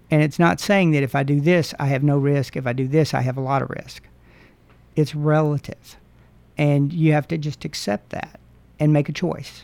and 0.09 0.21
it's 0.21 0.39
not 0.39 0.59
saying 0.59 0.91
that 0.91 1.03
if 1.03 1.15
I 1.15 1.23
do 1.23 1.39
this, 1.39 1.73
I 1.79 1.87
have 1.87 2.03
no 2.03 2.17
risk. 2.17 2.55
If 2.57 2.67
I 2.67 2.73
do 2.73 2.87
this, 2.87 3.13
I 3.13 3.21
have 3.21 3.37
a 3.37 3.41
lot 3.41 3.61
of 3.61 3.69
risk. 3.69 4.03
It's 4.95 5.15
relative, 5.15 5.97
and 6.57 6.91
you 6.91 7.13
have 7.13 7.27
to 7.29 7.37
just 7.37 7.63
accept 7.65 8.09
that 8.09 8.39
and 8.79 8.91
make 8.91 9.09
a 9.09 9.13
choice. 9.13 9.63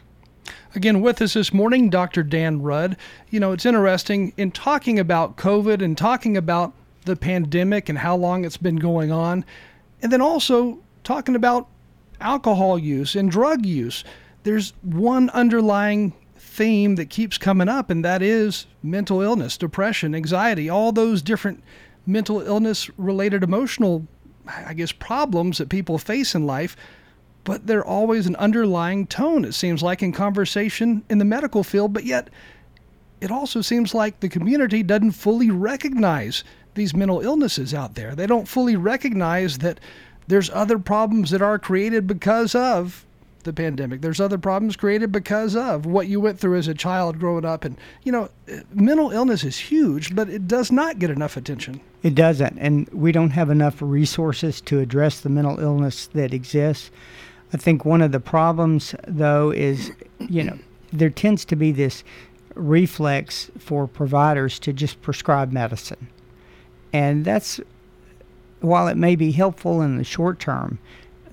Again, 0.76 1.02
with 1.02 1.22
us 1.22 1.34
this 1.34 1.54
morning, 1.54 1.90
Dr. 1.90 2.24
Dan 2.24 2.62
Rudd. 2.62 2.98
You 3.30 3.40
know, 3.40 3.52
it's 3.52 3.66
interesting 3.66 4.32
in 4.38 4.52
talking 4.52 5.00
about 5.00 5.36
COVID 5.36 5.82
and 5.82 5.98
talking 5.98 6.38
about 6.38 6.74
the 7.06 7.16
pandemic 7.16 7.90
and 7.90 7.98
how 7.98 8.16
long 8.16 8.46
it's 8.46 8.58
been 8.58 8.76
going 8.78 9.12
on, 9.12 9.44
and 10.02 10.12
then 10.12 10.22
also 10.22 10.80
talking 11.04 11.36
about 11.36 11.68
alcohol 12.22 12.78
use 12.78 13.16
and 13.16 13.30
drug 13.32 13.66
use. 13.66 14.04
There's 14.44 14.74
one 14.82 15.30
underlying 15.32 16.14
theme 16.38 16.96
that 16.96 17.10
keeps 17.10 17.38
coming 17.38 17.70
up, 17.70 17.90
and 17.90 18.04
that 18.06 18.22
is 18.22 18.66
mental 18.82 19.22
illness, 19.22 19.58
depression, 19.58 20.16
anxiety, 20.16 20.70
all 20.70 20.92
those 20.92 21.22
different 21.22 21.64
mental 22.06 22.42
illness 22.42 22.90
related 22.98 23.44
emotional, 23.44 24.08
I 24.48 24.74
guess, 24.74 24.92
problems 24.92 25.58
that 25.58 25.70
people 25.70 25.98
face 25.98 26.34
in 26.34 26.46
life 26.46 26.76
but 27.48 27.66
they're 27.66 27.86
always 27.86 28.28
an 28.28 28.36
underlying 28.36 29.08
tone, 29.08 29.46
it 29.46 29.54
seems 29.54 29.82
like, 29.82 30.04
in 30.04 30.12
conversation 30.12 31.02
in 31.10 31.18
the 31.18 31.24
medical 31.24 31.64
field. 31.64 31.94
But 31.94 32.04
yet, 32.04 32.30
it 33.22 33.32
also 33.32 33.62
seems 33.62 33.94
like 33.94 34.20
the 34.20 34.28
community 34.28 34.84
doesn't 34.84 35.12
fully 35.12 35.50
recognize 35.50 36.44
these 36.74 36.94
mental 36.94 37.22
illnesses 37.22 37.74
out 37.74 37.96
there. 37.96 38.16
They 38.16 38.28
don't 38.28 38.50
fully 38.50 38.76
recognize 38.76 39.60
that 39.60 39.80
there's 40.28 40.50
other 40.52 40.80
problems 40.80 41.32
that 41.32 41.42
are 41.42 41.60
created 41.60 42.08
because 42.08 42.54
of 42.56 43.06
the 43.44 43.54
pandemic. 43.54 44.02
There's 44.02 44.20
other 44.20 44.38
problems 44.38 44.76
created 44.76 45.12
because 45.12 45.56
of 45.56 45.86
what 45.86 46.08
you 46.08 46.20
went 46.20 46.40
through 46.40 46.58
as 46.58 46.68
a 46.68 46.74
child 46.74 47.18
growing 47.20 47.46
up. 47.46 47.64
And, 47.64 47.78
you 48.04 48.12
know, 48.12 48.30
mental 48.74 49.12
illness 49.12 49.44
is 49.44 49.58
huge, 49.58 50.16
but 50.16 50.30
it 50.30 50.48
does 50.48 50.72
not 50.72 51.00
get 51.00 51.10
enough 51.10 51.38
attention. 51.38 51.80
It 52.04 52.14
doesn't. 52.14 52.58
And 52.60 52.90
we 52.90 53.12
don't 53.12 53.32
have 53.32 53.50
enough 53.50 53.82
resources 53.82 54.62
to 54.62 54.80
address 54.80 55.22
the 55.22 55.30
mental 55.30 55.60
illness 55.60 56.08
that 56.08 56.34
exists. 56.34 56.92
I 57.54 57.58
think 57.58 57.86
one 57.86 58.02
of 58.02 58.12
the 58.12 58.20
problems, 58.20 58.94
though, 59.08 59.52
is 59.52 59.92
you 60.20 60.44
know 60.44 60.60
there 60.92 61.10
tends 61.10 61.46
to 61.46 61.56
be 61.56 61.72
this 61.72 62.04
reflex 62.56 63.50
for 63.58 63.88
providers 63.88 64.60
to 64.60 64.74
just 64.74 65.02
prescribe 65.02 65.52
medicine, 65.52 66.10
and 66.92 67.24
that's 67.24 67.62
while 68.62 68.88
it 68.88 68.98
may 68.98 69.16
be 69.16 69.32
helpful 69.32 69.82
in 69.82 69.98
the 69.98 70.04
short 70.04 70.40
term, 70.40 70.80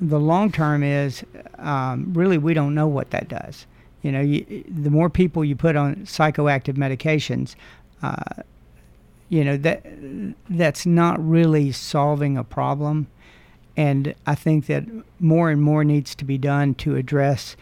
the 0.01 0.21
long 0.21 0.51
term 0.51 0.83
is 0.83 1.25
um, 1.59 2.13
really 2.13 2.39
we 2.39 2.55
don't 2.55 2.75
know 2.75 2.87
what 2.87 3.11
that 3.11 3.29
does. 3.29 3.67
You 4.03 4.13
know, 4.13 4.21
you, 4.21 4.65
the 4.69 4.91
more 4.91 5.09
people 5.09 5.45
you 5.45 5.57
put 5.57 5.77
on 5.77 5.97
psychoactive 5.97 6.75
medications, 6.75 7.55
uh, 8.03 8.43
you 9.31 9.45
know 9.45 9.57
that 9.57 9.85
that's 10.51 10.85
not 10.85 11.27
really 11.27 11.73
solving 11.73 12.37
a 12.37 12.45
problem. 12.45 13.07
And 13.77 14.15
I 14.27 14.35
think 14.35 14.67
that 14.67 14.85
more 15.19 15.51
and 15.51 15.61
more 15.61 15.85
needs 15.85 16.15
to 16.17 16.25
be 16.25 16.39
done 16.39 16.75
to 16.77 16.97
address 16.97 17.57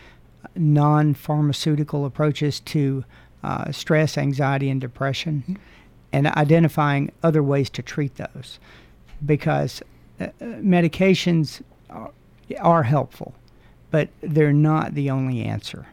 non 0.56 1.14
pharmaceutical 1.14 2.04
approaches 2.04 2.60
to 2.60 3.04
uh, 3.42 3.72
stress, 3.72 4.18
anxiety, 4.18 4.68
and 4.68 4.80
depression, 4.80 5.44
mm-hmm. 5.44 5.62
and 6.12 6.26
identifying 6.26 7.12
other 7.22 7.42
ways 7.42 7.70
to 7.70 7.82
treat 7.82 8.16
those. 8.16 8.58
Because 9.24 9.82
uh, 10.20 10.28
medications 10.40 11.62
are, 11.90 12.10
are 12.60 12.82
helpful, 12.82 13.34
but 13.90 14.08
they're 14.20 14.52
not 14.52 14.94
the 14.94 15.10
only 15.10 15.42
answer. 15.42 15.86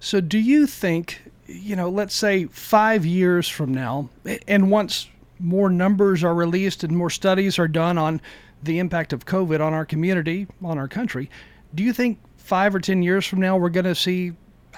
So, 0.00 0.20
do 0.20 0.38
you 0.38 0.66
think, 0.66 1.22
you 1.46 1.76
know, 1.76 1.88
let's 1.88 2.14
say 2.14 2.46
five 2.46 3.06
years 3.06 3.48
from 3.48 3.72
now, 3.72 4.10
and 4.46 4.70
once 4.70 5.08
more 5.40 5.68
numbers 5.68 6.22
are 6.22 6.34
released 6.34 6.84
and 6.84 6.96
more 6.96 7.10
studies 7.10 7.58
are 7.58 7.68
done 7.68 7.98
on 7.98 8.20
the 8.62 8.78
impact 8.78 9.12
of 9.12 9.26
COVID 9.26 9.60
on 9.60 9.74
our 9.74 9.84
community, 9.84 10.46
on 10.62 10.78
our 10.78 10.88
country, 10.88 11.30
do 11.74 11.82
you 11.82 11.92
think 11.92 12.18
five 12.36 12.74
or 12.74 12.80
10 12.80 13.02
years 13.02 13.26
from 13.26 13.40
now 13.40 13.56
we're 13.56 13.68
going 13.68 13.84
to 13.84 13.94
see, 13.94 14.32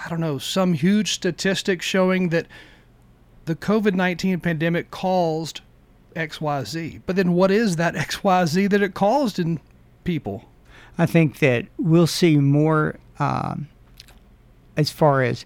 I 0.04 0.08
don't 0.08 0.20
know, 0.20 0.38
some 0.38 0.72
huge 0.72 1.12
statistic 1.12 1.82
showing 1.82 2.30
that 2.30 2.46
the 3.44 3.54
COVID 3.54 3.94
19 3.94 4.40
pandemic 4.40 4.90
caused 4.90 5.60
XYZ? 6.16 7.02
But 7.06 7.16
then 7.16 7.32
what 7.34 7.50
is 7.50 7.76
that 7.76 7.94
XYZ 7.94 8.70
that 8.70 8.82
it 8.82 8.94
caused 8.94 9.38
in 9.38 9.60
people? 10.04 10.44
I 10.98 11.06
think 11.06 11.38
that 11.38 11.66
we'll 11.78 12.06
see 12.06 12.38
more 12.38 12.98
um, 13.18 13.68
as 14.76 14.90
far 14.90 15.22
as 15.22 15.44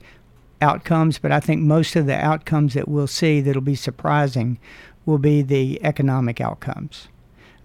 outcomes, 0.62 1.18
but 1.18 1.32
I 1.32 1.40
think 1.40 1.60
most 1.60 1.96
of 1.96 2.06
the 2.06 2.16
outcomes 2.16 2.74
that 2.74 2.88
we'll 2.88 3.06
see 3.06 3.40
that'll 3.40 3.62
be 3.62 3.74
surprising 3.74 4.58
will 5.06 5.18
be 5.18 5.42
the 5.42 5.82
economic 5.82 6.40
outcomes. 6.40 7.08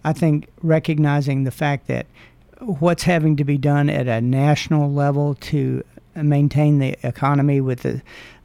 I 0.04 0.12
think 0.12 0.48
recognizing 0.62 1.44
the 1.44 1.50
fact 1.50 1.86
that 1.88 2.06
what's 2.60 3.02
having 3.02 3.36
to 3.36 3.44
be 3.44 3.58
done 3.58 3.90
at 3.90 4.08
a 4.08 4.20
national 4.20 4.90
level 4.90 5.34
to 5.34 5.84
maintain 6.14 6.78
the 6.78 6.96
economy 7.02 7.60
with 7.60 7.80
the 7.80 8.02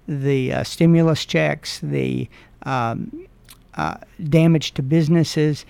the 0.08 0.52
uh, 0.52 0.64
stimulus 0.64 1.24
checks, 1.24 1.80
the 1.80 2.28
um, 2.64 3.28
uh, 3.76 3.98
damage 4.30 4.74
to 4.74 4.82
businesses, 4.82 5.66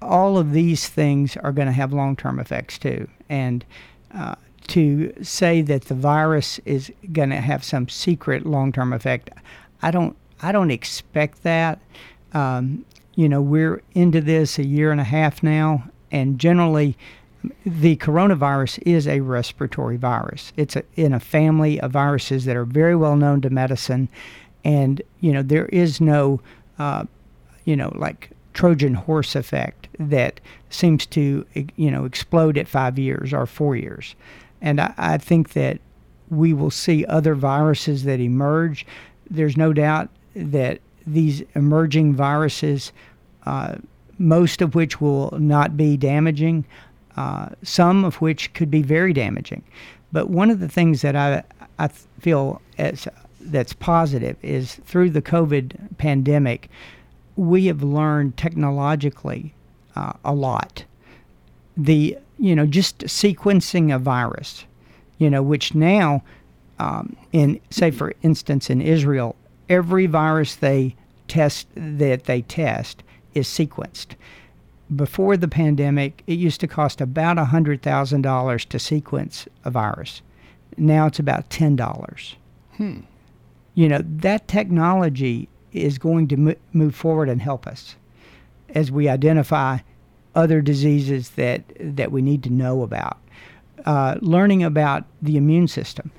all 0.00 0.38
of 0.38 0.52
these 0.52 0.88
things 0.88 1.36
are 1.38 1.52
going 1.52 1.66
to 1.66 1.72
have 1.72 1.92
long 1.92 2.16
term 2.16 2.38
effects 2.38 2.78
too. 2.78 3.08
And 3.28 3.64
uh, 4.14 4.34
to 4.68 5.12
say 5.22 5.62
that 5.62 5.82
the 5.82 5.94
virus 5.94 6.58
is 6.64 6.92
going 7.12 7.30
to 7.30 7.40
have 7.40 7.64
some 7.64 7.88
secret 7.88 8.46
long 8.46 8.72
term 8.72 8.92
effect, 8.92 9.30
I 9.82 9.90
don't 9.90 10.16
I 10.40 10.52
don't 10.52 10.70
expect 10.70 11.42
that. 11.44 11.80
Um, 12.32 12.84
you 13.14 13.28
know, 13.28 13.40
we're 13.40 13.82
into 13.94 14.20
this 14.20 14.58
a 14.58 14.64
year 14.64 14.90
and 14.90 15.00
a 15.00 15.04
half 15.04 15.42
now, 15.42 15.84
and 16.10 16.38
generally, 16.38 16.96
the 17.66 17.96
coronavirus 17.96 18.82
is 18.86 19.06
a 19.06 19.20
respiratory 19.20 19.96
virus. 19.96 20.52
It's 20.56 20.76
a, 20.76 20.84
in 20.94 21.12
a 21.12 21.20
family 21.20 21.80
of 21.80 21.92
viruses 21.92 22.44
that 22.44 22.56
are 22.56 22.64
very 22.64 22.96
well 22.96 23.16
known 23.16 23.40
to 23.42 23.50
medicine, 23.50 24.08
and 24.64 25.02
you 25.20 25.32
know 25.32 25.42
there 25.42 25.66
is 25.66 26.00
no, 26.00 26.40
uh, 26.82 27.04
you 27.64 27.76
know, 27.76 27.92
like 27.94 28.30
Trojan 28.54 28.94
horse 28.94 29.36
effect 29.36 29.86
that 30.00 30.40
seems 30.68 31.06
to 31.06 31.46
you 31.76 31.90
know 31.90 32.04
explode 32.04 32.58
at 32.58 32.66
five 32.66 32.98
years 32.98 33.32
or 33.32 33.46
four 33.46 33.76
years, 33.76 34.16
and 34.60 34.80
I, 34.80 34.92
I 34.98 35.18
think 35.18 35.52
that 35.52 35.78
we 36.28 36.52
will 36.52 36.72
see 36.72 37.06
other 37.06 37.34
viruses 37.36 38.02
that 38.04 38.18
emerge. 38.18 38.84
There's 39.30 39.56
no 39.56 39.72
doubt 39.72 40.08
that 40.34 40.80
these 41.06 41.42
emerging 41.54 42.14
viruses, 42.14 42.92
uh, 43.46 43.76
most 44.18 44.60
of 44.60 44.74
which 44.74 45.00
will 45.00 45.30
not 45.38 45.76
be 45.76 45.96
damaging, 45.96 46.64
uh, 47.16 47.50
some 47.62 48.04
of 48.04 48.16
which 48.16 48.52
could 48.54 48.70
be 48.70 48.82
very 48.82 49.12
damaging. 49.12 49.62
But 50.10 50.30
one 50.30 50.50
of 50.50 50.58
the 50.58 50.68
things 50.68 51.02
that 51.02 51.14
I, 51.14 51.42
I 51.78 51.88
feel 52.20 52.60
as, 52.78 53.06
that's 53.44 53.72
positive 53.72 54.36
is 54.42 54.76
through 54.84 55.10
the 55.10 55.22
COVID 55.22 55.98
pandemic, 55.98 56.68
we 57.36 57.66
have 57.66 57.82
learned 57.82 58.36
technologically 58.36 59.54
uh, 59.96 60.12
a 60.24 60.34
lot. 60.34 60.84
The 61.76 62.18
you 62.38 62.54
know 62.54 62.66
just 62.66 62.98
sequencing 63.00 63.94
a 63.94 63.98
virus, 63.98 64.64
you 65.18 65.30
know, 65.30 65.42
which 65.42 65.74
now, 65.74 66.22
um, 66.78 67.16
in 67.32 67.60
say 67.70 67.90
for 67.90 68.12
instance 68.22 68.70
in 68.70 68.80
Israel, 68.80 69.36
every 69.68 70.06
virus 70.06 70.56
they 70.56 70.94
test 71.28 71.66
that 71.74 72.24
they 72.24 72.42
test 72.42 73.02
is 73.34 73.48
sequenced. 73.48 74.14
Before 74.94 75.38
the 75.38 75.48
pandemic, 75.48 76.22
it 76.26 76.38
used 76.38 76.60
to 76.60 76.68
cost 76.68 77.00
about 77.00 77.38
$100,000 77.38 78.64
to 78.66 78.78
sequence 78.78 79.48
a 79.64 79.70
virus. 79.70 80.20
Now 80.76 81.06
it's 81.06 81.18
about 81.18 81.48
$10. 81.48 82.34
Hmm. 82.76 83.00
You 83.74 83.88
know, 83.88 84.00
that 84.04 84.48
technology 84.48 85.48
is 85.72 85.98
going 85.98 86.28
to 86.28 86.36
mo- 86.36 86.54
move 86.72 86.94
forward 86.94 87.28
and 87.28 87.40
help 87.40 87.66
us 87.66 87.96
as 88.70 88.90
we 88.90 89.08
identify 89.08 89.78
other 90.34 90.60
diseases 90.60 91.30
that 91.30 91.62
that 91.78 92.10
we 92.12 92.22
need 92.22 92.42
to 92.44 92.50
know 92.50 92.82
about. 92.82 93.18
Uh, 93.84 94.16
learning 94.20 94.62
about 94.62 95.04
the 95.20 95.36
immune 95.36 95.66
system. 95.66 96.10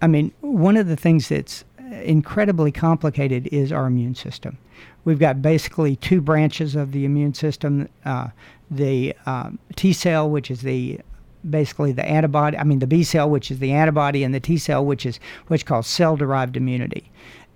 I 0.00 0.06
mean, 0.06 0.32
one 0.40 0.76
of 0.76 0.86
the 0.86 0.96
things 0.96 1.28
that's 1.28 1.64
incredibly 2.02 2.70
complicated 2.70 3.48
is 3.48 3.72
our 3.72 3.86
immune 3.86 4.14
system. 4.14 4.58
We've 5.04 5.18
got 5.18 5.42
basically 5.42 5.96
two 5.96 6.20
branches 6.20 6.76
of 6.76 6.92
the 6.92 7.04
immune 7.04 7.34
system: 7.34 7.88
uh, 8.04 8.28
the 8.70 9.14
um, 9.26 9.58
T 9.76 9.92
cell, 9.92 10.30
which 10.30 10.50
is 10.50 10.62
the 10.62 11.00
basically 11.48 11.92
the 11.92 12.04
antibody. 12.04 12.56
I 12.56 12.64
mean, 12.64 12.80
the 12.80 12.86
B 12.86 13.02
cell, 13.02 13.28
which 13.30 13.50
is 13.50 13.58
the 13.58 13.72
antibody, 13.72 14.24
and 14.24 14.34
the 14.34 14.40
T 14.40 14.58
cell, 14.58 14.84
which 14.84 15.06
is 15.06 15.20
what's 15.46 15.62
called 15.62 15.86
cell-derived 15.86 16.56
immunity. 16.56 17.10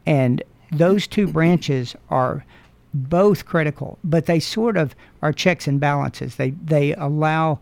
And 0.06 0.42
those 0.72 1.06
two 1.06 1.26
branches 1.26 1.94
are 2.10 2.44
both 2.92 3.44
critical, 3.44 3.98
but 4.04 4.26
they 4.26 4.38
sort 4.40 4.76
of 4.76 4.94
are 5.22 5.32
checks 5.32 5.66
and 5.66 5.80
balances. 5.80 6.36
They 6.36 6.50
they 6.50 6.94
allow 6.94 7.58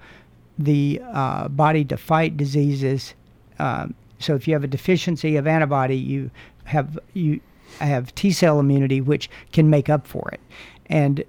the 0.58 1.00
uh, 1.12 1.48
body 1.48 1.84
to 1.86 1.96
fight 1.96 2.36
diseases. 2.36 3.14
Um, 3.58 3.94
so 4.18 4.34
if 4.34 4.46
you 4.46 4.54
have 4.54 4.64
a 4.64 4.68
deficiency 4.68 5.36
of 5.36 5.46
antibody, 5.46 5.96
you 5.96 6.30
have 6.64 6.98
you 7.14 7.40
have 7.80 8.14
T 8.14 8.30
cell 8.30 8.60
immunity, 8.60 9.00
which 9.00 9.30
can 9.52 9.70
make 9.70 9.88
up 9.88 10.06
for 10.06 10.28
it. 10.32 10.40
And 10.86 11.24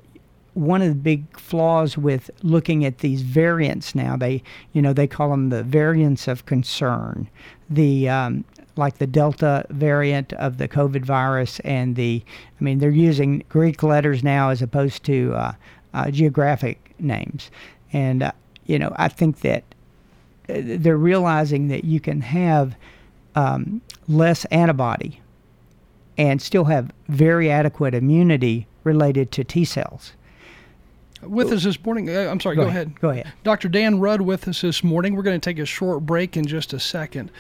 one 0.54 0.82
of 0.82 0.90
the 0.90 0.96
big 0.96 1.40
flaws 1.40 1.98
with 1.98 2.30
looking 2.44 2.86
at 2.86 3.00
these 3.00 3.22
variants 3.22 3.96
now, 3.96 4.16
they 4.16 4.44
you 4.72 4.82
know 4.82 4.94
they 4.94 5.08
call 5.08 5.30
them 5.30 5.50
the 5.50 5.64
variants 5.64 6.28
of 6.28 6.46
concern. 6.46 7.30
The 7.70 8.10
um, 8.10 8.46
like 8.76 8.98
the 8.98 9.08
Delta 9.08 9.66
variant 9.70 10.34
of 10.34 10.58
the 10.58 10.68
COVID 10.68 11.06
virus 11.06 11.60
and 11.62 11.96
the, 11.96 12.24
I 12.60 12.64
mean, 12.64 12.80
they're 12.80 12.90
using 12.90 13.44
Greek 13.50 13.84
letters 13.84 14.24
now 14.24 14.50
as 14.50 14.62
opposed 14.62 15.04
to 15.06 15.34
uh, 15.34 15.54
uh, 15.94 16.12
geographic 16.12 16.94
names. 17.00 17.52
And, 17.92 18.24
uh, 18.24 18.32
you 18.66 18.80
know, 18.80 18.94
I 18.96 19.10
think 19.10 19.42
that 19.42 19.64
uh, 20.50 20.56
they're 20.58 20.98
realizing 20.98 21.68
that 21.68 21.84
you 21.84 22.00
can 22.00 22.22
have 22.22 22.76
um, 23.36 23.82
less 24.08 24.46
antibody 24.46 25.22
and 26.18 26.42
still 26.42 26.66
have 26.66 26.92
very 27.08 27.50
adequate 27.50 27.94
immunity 27.94 28.68
related 28.84 29.32
to 29.34 29.44
T 29.44 29.66
cells. 29.66 30.14
With 31.28 31.52
us 31.52 31.64
this 31.64 31.84
morning, 31.84 32.10
uh, 32.10 32.30
I'm 32.30 32.40
sorry, 32.40 32.56
go, 32.56 32.64
ahead. 32.64 33.00
Go 33.00 33.10
ahead. 33.10 33.32
Dr. 33.44 33.70
Dan 33.70 34.00
Rudd 34.00 34.22
with 34.22 34.48
us 34.48 34.62
this 34.62 34.84
morning. 34.84 35.16
We're 35.16 35.24
going 35.24 35.40
to 35.40 35.50
take 35.50 35.60
a 35.60 35.66
short 35.66 36.06
break 36.06 36.38
in 36.38 36.46
just 36.46 36.74
a 36.74 36.80
second. 36.80 37.32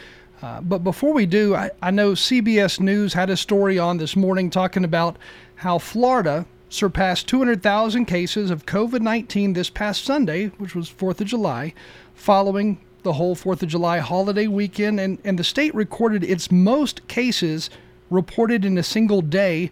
Uh, 0.41 0.59
but 0.61 0.79
before 0.79 1.13
we 1.13 1.25
do, 1.25 1.55
I, 1.55 1.71
I 1.81 1.91
know 1.91 2.11
CBS 2.11 2.79
News 2.79 3.13
had 3.13 3.29
a 3.29 3.37
story 3.37 3.79
on 3.79 3.97
this 3.97 4.15
morning 4.15 4.49
talking 4.49 4.83
about 4.83 5.17
how 5.55 5.77
Florida 5.77 6.45
surpassed 6.67 7.27
200,000 7.27 8.05
cases 8.05 8.49
of 8.51 8.65
COVID 8.65 8.99
19 9.01 9.53
this 9.53 9.69
past 9.69 10.03
Sunday, 10.03 10.47
which 10.57 10.75
was 10.75 10.89
4th 10.89 11.21
of 11.21 11.27
July, 11.27 11.73
following 12.13 12.79
the 13.03 13.13
whole 13.13 13.35
4th 13.35 13.63
of 13.63 13.69
July 13.69 13.99
holiday 13.99 14.47
weekend. 14.47 14.99
And, 14.99 15.17
and 15.23 15.39
the 15.39 15.43
state 15.43 15.73
recorded 15.73 16.23
its 16.23 16.51
most 16.51 17.07
cases 17.07 17.69
reported 18.09 18.65
in 18.65 18.77
a 18.77 18.83
single 18.83 19.21
day. 19.21 19.71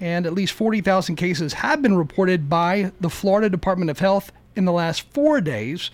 And 0.00 0.26
at 0.26 0.32
least 0.32 0.54
40,000 0.54 1.16
cases 1.16 1.52
have 1.52 1.82
been 1.82 1.94
reported 1.94 2.48
by 2.48 2.90
the 3.00 3.10
Florida 3.10 3.50
Department 3.50 3.90
of 3.90 3.98
Health 3.98 4.32
in 4.56 4.64
the 4.64 4.72
last 4.72 5.02
four 5.12 5.40
days 5.40 5.90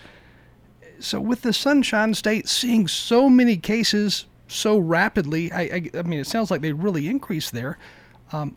so 0.99 1.19
with 1.19 1.41
the 1.41 1.53
Sunshine 1.53 2.13
State 2.13 2.47
seeing 2.47 2.87
so 2.87 3.29
many 3.29 3.57
cases 3.57 4.25
so 4.47 4.77
rapidly, 4.77 5.51
I, 5.51 5.61
I, 5.61 5.89
I 5.95 6.01
mean, 6.03 6.19
it 6.19 6.27
sounds 6.27 6.49
like 6.51 6.61
they 6.61 6.71
really 6.71 7.07
increased 7.07 7.51
there. 7.51 7.77
Um, 8.31 8.55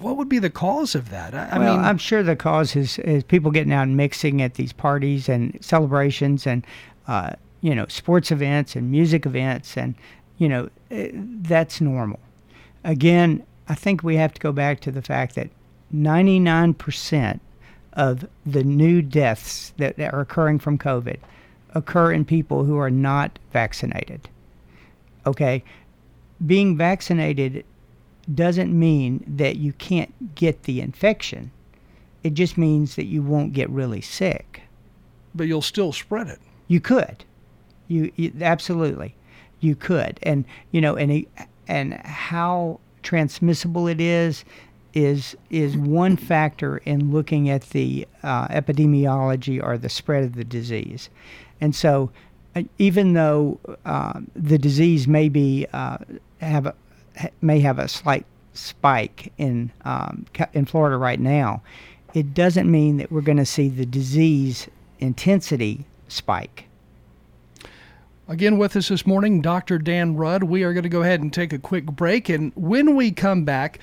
what 0.00 0.16
would 0.16 0.28
be 0.28 0.38
the 0.38 0.50
cause 0.50 0.94
of 0.94 1.10
that? 1.10 1.34
I, 1.34 1.48
I 1.48 1.58
well, 1.58 1.76
mean, 1.76 1.84
I'm 1.84 1.98
sure 1.98 2.22
the 2.22 2.36
cause 2.36 2.76
is, 2.76 2.98
is 3.00 3.24
people 3.24 3.50
getting 3.50 3.72
out 3.72 3.84
and 3.84 3.96
mixing 3.96 4.42
at 4.42 4.54
these 4.54 4.72
parties 4.72 5.28
and 5.28 5.56
celebrations 5.62 6.46
and, 6.46 6.66
uh, 7.06 7.30
you 7.62 7.74
know, 7.74 7.86
sports 7.86 8.30
events 8.30 8.76
and 8.76 8.90
music 8.90 9.24
events. 9.24 9.76
And, 9.76 9.94
you 10.36 10.48
know, 10.48 10.68
eh, 10.90 11.10
that's 11.14 11.80
normal. 11.80 12.20
Again, 12.84 13.44
I 13.68 13.74
think 13.74 14.02
we 14.02 14.16
have 14.16 14.32
to 14.34 14.40
go 14.40 14.52
back 14.52 14.80
to 14.80 14.90
the 14.90 15.02
fact 15.02 15.34
that 15.34 15.50
99% 15.94 17.40
of 17.92 18.26
the 18.46 18.64
new 18.64 19.02
deaths 19.02 19.72
that 19.76 19.98
are 20.00 20.20
occurring 20.20 20.58
from 20.58 20.78
COVID 20.78 21.18
occur 21.74 22.12
in 22.12 22.24
people 22.24 22.64
who 22.64 22.78
are 22.78 22.90
not 22.90 23.38
vaccinated. 23.52 24.28
Okay? 25.26 25.62
Being 26.46 26.76
vaccinated 26.76 27.64
doesn't 28.34 28.78
mean 28.78 29.24
that 29.36 29.56
you 29.56 29.72
can't 29.74 30.34
get 30.34 30.64
the 30.64 30.80
infection. 30.80 31.50
It 32.22 32.34
just 32.34 32.58
means 32.58 32.96
that 32.96 33.06
you 33.06 33.22
won't 33.22 33.52
get 33.52 33.68
really 33.70 34.00
sick. 34.00 34.62
but 35.34 35.46
you'll 35.46 35.62
still 35.62 35.92
spread 35.92 36.26
it. 36.28 36.38
You 36.66 36.80
could. 36.80 37.24
You, 37.86 38.12
you 38.16 38.32
absolutely. 38.40 39.14
You 39.60 39.74
could. 39.76 40.18
And 40.22 40.44
you 40.72 40.80
know, 40.80 40.96
and 40.96 41.24
and 41.66 41.94
how 41.94 42.80
transmissible 43.02 43.86
it 43.88 44.00
is 44.00 44.44
is 44.94 45.36
is 45.50 45.76
one 45.76 46.16
factor 46.16 46.78
in 46.78 47.12
looking 47.12 47.48
at 47.48 47.62
the 47.70 48.06
uh, 48.22 48.48
epidemiology 48.48 49.62
or 49.62 49.78
the 49.78 49.88
spread 49.88 50.24
of 50.24 50.34
the 50.34 50.44
disease. 50.44 51.10
And 51.60 51.74
so, 51.74 52.10
uh, 52.56 52.62
even 52.78 53.12
though 53.12 53.58
uh, 53.84 54.20
the 54.34 54.58
disease 54.58 55.06
may 55.06 55.28
be 55.28 55.66
uh, 55.72 55.98
have 56.40 56.66
a, 56.66 56.74
may 57.40 57.60
have 57.60 57.78
a 57.78 57.88
slight 57.88 58.26
spike 58.54 59.32
in 59.38 59.70
um, 59.84 60.26
in 60.52 60.64
Florida 60.64 60.96
right 60.96 61.20
now, 61.20 61.62
it 62.14 62.34
doesn't 62.34 62.70
mean 62.70 62.96
that 62.96 63.12
we're 63.12 63.20
going 63.20 63.38
to 63.38 63.46
see 63.46 63.68
the 63.68 63.86
disease 63.86 64.68
intensity 65.00 65.84
spike. 66.08 66.67
Again, 68.28 68.58
with 68.58 68.76
us 68.76 68.88
this 68.88 69.06
morning, 69.06 69.40
Dr. 69.40 69.78
Dan 69.78 70.14
Rudd. 70.14 70.44
We 70.44 70.62
are 70.62 70.74
going 70.74 70.82
to 70.82 70.90
go 70.90 71.00
ahead 71.00 71.22
and 71.22 71.32
take 71.32 71.54
a 71.54 71.58
quick 71.58 71.86
break. 71.86 72.28
And 72.28 72.52
when 72.54 72.94
we 72.94 73.10
come 73.10 73.46
back, 73.46 73.78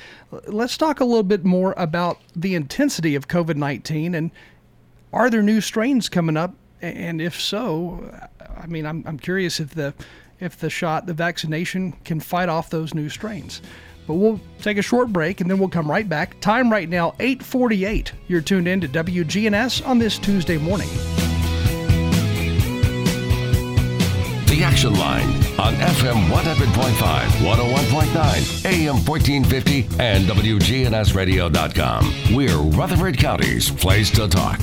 let's 0.46 0.78
talk 0.78 1.00
a 1.00 1.06
little 1.06 1.24
bit 1.24 1.44
more 1.44 1.74
about 1.78 2.20
the 2.36 2.54
intensity 2.54 3.16
of 3.16 3.28
COVID 3.28 3.56
19 3.56 4.14
and 4.14 4.30
are 5.12 5.32
there 5.32 5.42
new 5.42 5.62
strains 5.62 6.10
coming 6.10 6.38
up? 6.38 6.54
And 6.82 7.22
if 7.22 7.40
so, 7.40 8.14
I 8.56 8.68
mean, 8.68 8.86
I'm, 8.86 9.04
I'm 9.08 9.18
curious 9.18 9.60
if 9.60 9.74
the 9.74 9.96
if 10.40 10.58
the 10.60 10.70
shot, 10.70 11.08
the 11.08 11.14
vaccination 11.14 11.94
can 12.04 12.20
fight 12.20 12.50
off 12.50 12.70
those 12.70 12.94
new 12.94 13.10
strains. 13.10 13.62
But 14.06 14.16
we'll 14.16 14.42
take 14.62 14.78
a 14.78 14.84
short 14.84 15.12
break 15.12 15.42
and 15.42 15.50
then 15.50 15.58
we'll 15.58 15.70
come 15.70 15.90
right 15.90 16.08
back. 16.08 16.40
Time 16.42 16.70
right 16.70 16.90
now, 16.90 17.16
848. 17.20 18.12
You're 18.28 18.42
tuned 18.42 18.68
in 18.68 18.82
to 18.82 18.88
WGNS 18.90 19.88
on 19.88 19.98
this 19.98 20.20
Tuesday 20.20 20.58
morning. 20.58 20.90
The 24.56 24.64
Action 24.64 24.94
Line 24.94 25.28
on 25.60 25.74
FM 25.74 26.30
100.5, 26.30 27.26
101.9, 27.44 28.66
AM 28.66 28.96
1450, 29.06 29.88
and 30.00 30.24
WGNSradio.com. 30.24 32.34
We're 32.34 32.78
Rutherford 32.78 33.18
County's 33.18 33.70
place 33.70 34.10
to 34.12 34.30
talk. 34.30 34.60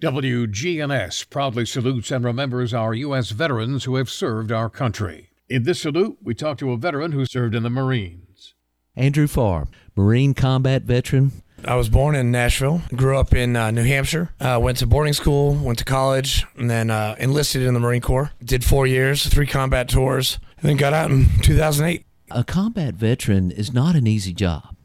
WGNS 0.00 1.28
proudly 1.28 1.66
salutes 1.66 2.12
and 2.12 2.24
remembers 2.24 2.72
our 2.72 2.94
U.S. 2.94 3.30
veterans 3.30 3.82
who 3.82 3.96
have 3.96 4.08
served 4.08 4.52
our 4.52 4.70
country. 4.70 5.30
In 5.48 5.64
this 5.64 5.80
salute, 5.80 6.18
we 6.22 6.32
talk 6.32 6.58
to 6.58 6.70
a 6.70 6.76
veteran 6.76 7.10
who 7.10 7.26
served 7.26 7.56
in 7.56 7.64
the 7.64 7.70
Marines. 7.70 8.54
Andrew 8.94 9.26
Farr, 9.26 9.66
Marine 9.96 10.34
combat 10.34 10.82
veteran. 10.82 11.32
I 11.64 11.74
was 11.74 11.88
born 11.88 12.14
in 12.14 12.30
Nashville, 12.30 12.82
grew 12.94 13.18
up 13.18 13.34
in 13.34 13.56
uh, 13.56 13.70
New 13.70 13.82
Hampshire, 13.82 14.30
uh, 14.40 14.58
went 14.62 14.78
to 14.78 14.86
boarding 14.86 15.12
school, 15.12 15.54
went 15.54 15.78
to 15.80 15.84
college, 15.84 16.44
and 16.56 16.70
then 16.70 16.90
uh, 16.90 17.16
enlisted 17.18 17.62
in 17.62 17.74
the 17.74 17.80
Marine 17.80 18.00
Corps. 18.00 18.30
Did 18.42 18.64
four 18.64 18.86
years, 18.86 19.26
three 19.26 19.46
combat 19.46 19.88
tours, 19.88 20.38
and 20.60 20.68
then 20.68 20.76
got 20.76 20.92
out 20.92 21.10
in 21.10 21.26
2008. 21.42 22.04
A 22.30 22.44
combat 22.44 22.94
veteran 22.94 23.50
is 23.50 23.72
not 23.72 23.96
an 23.96 24.06
easy 24.06 24.32
job. 24.32 24.76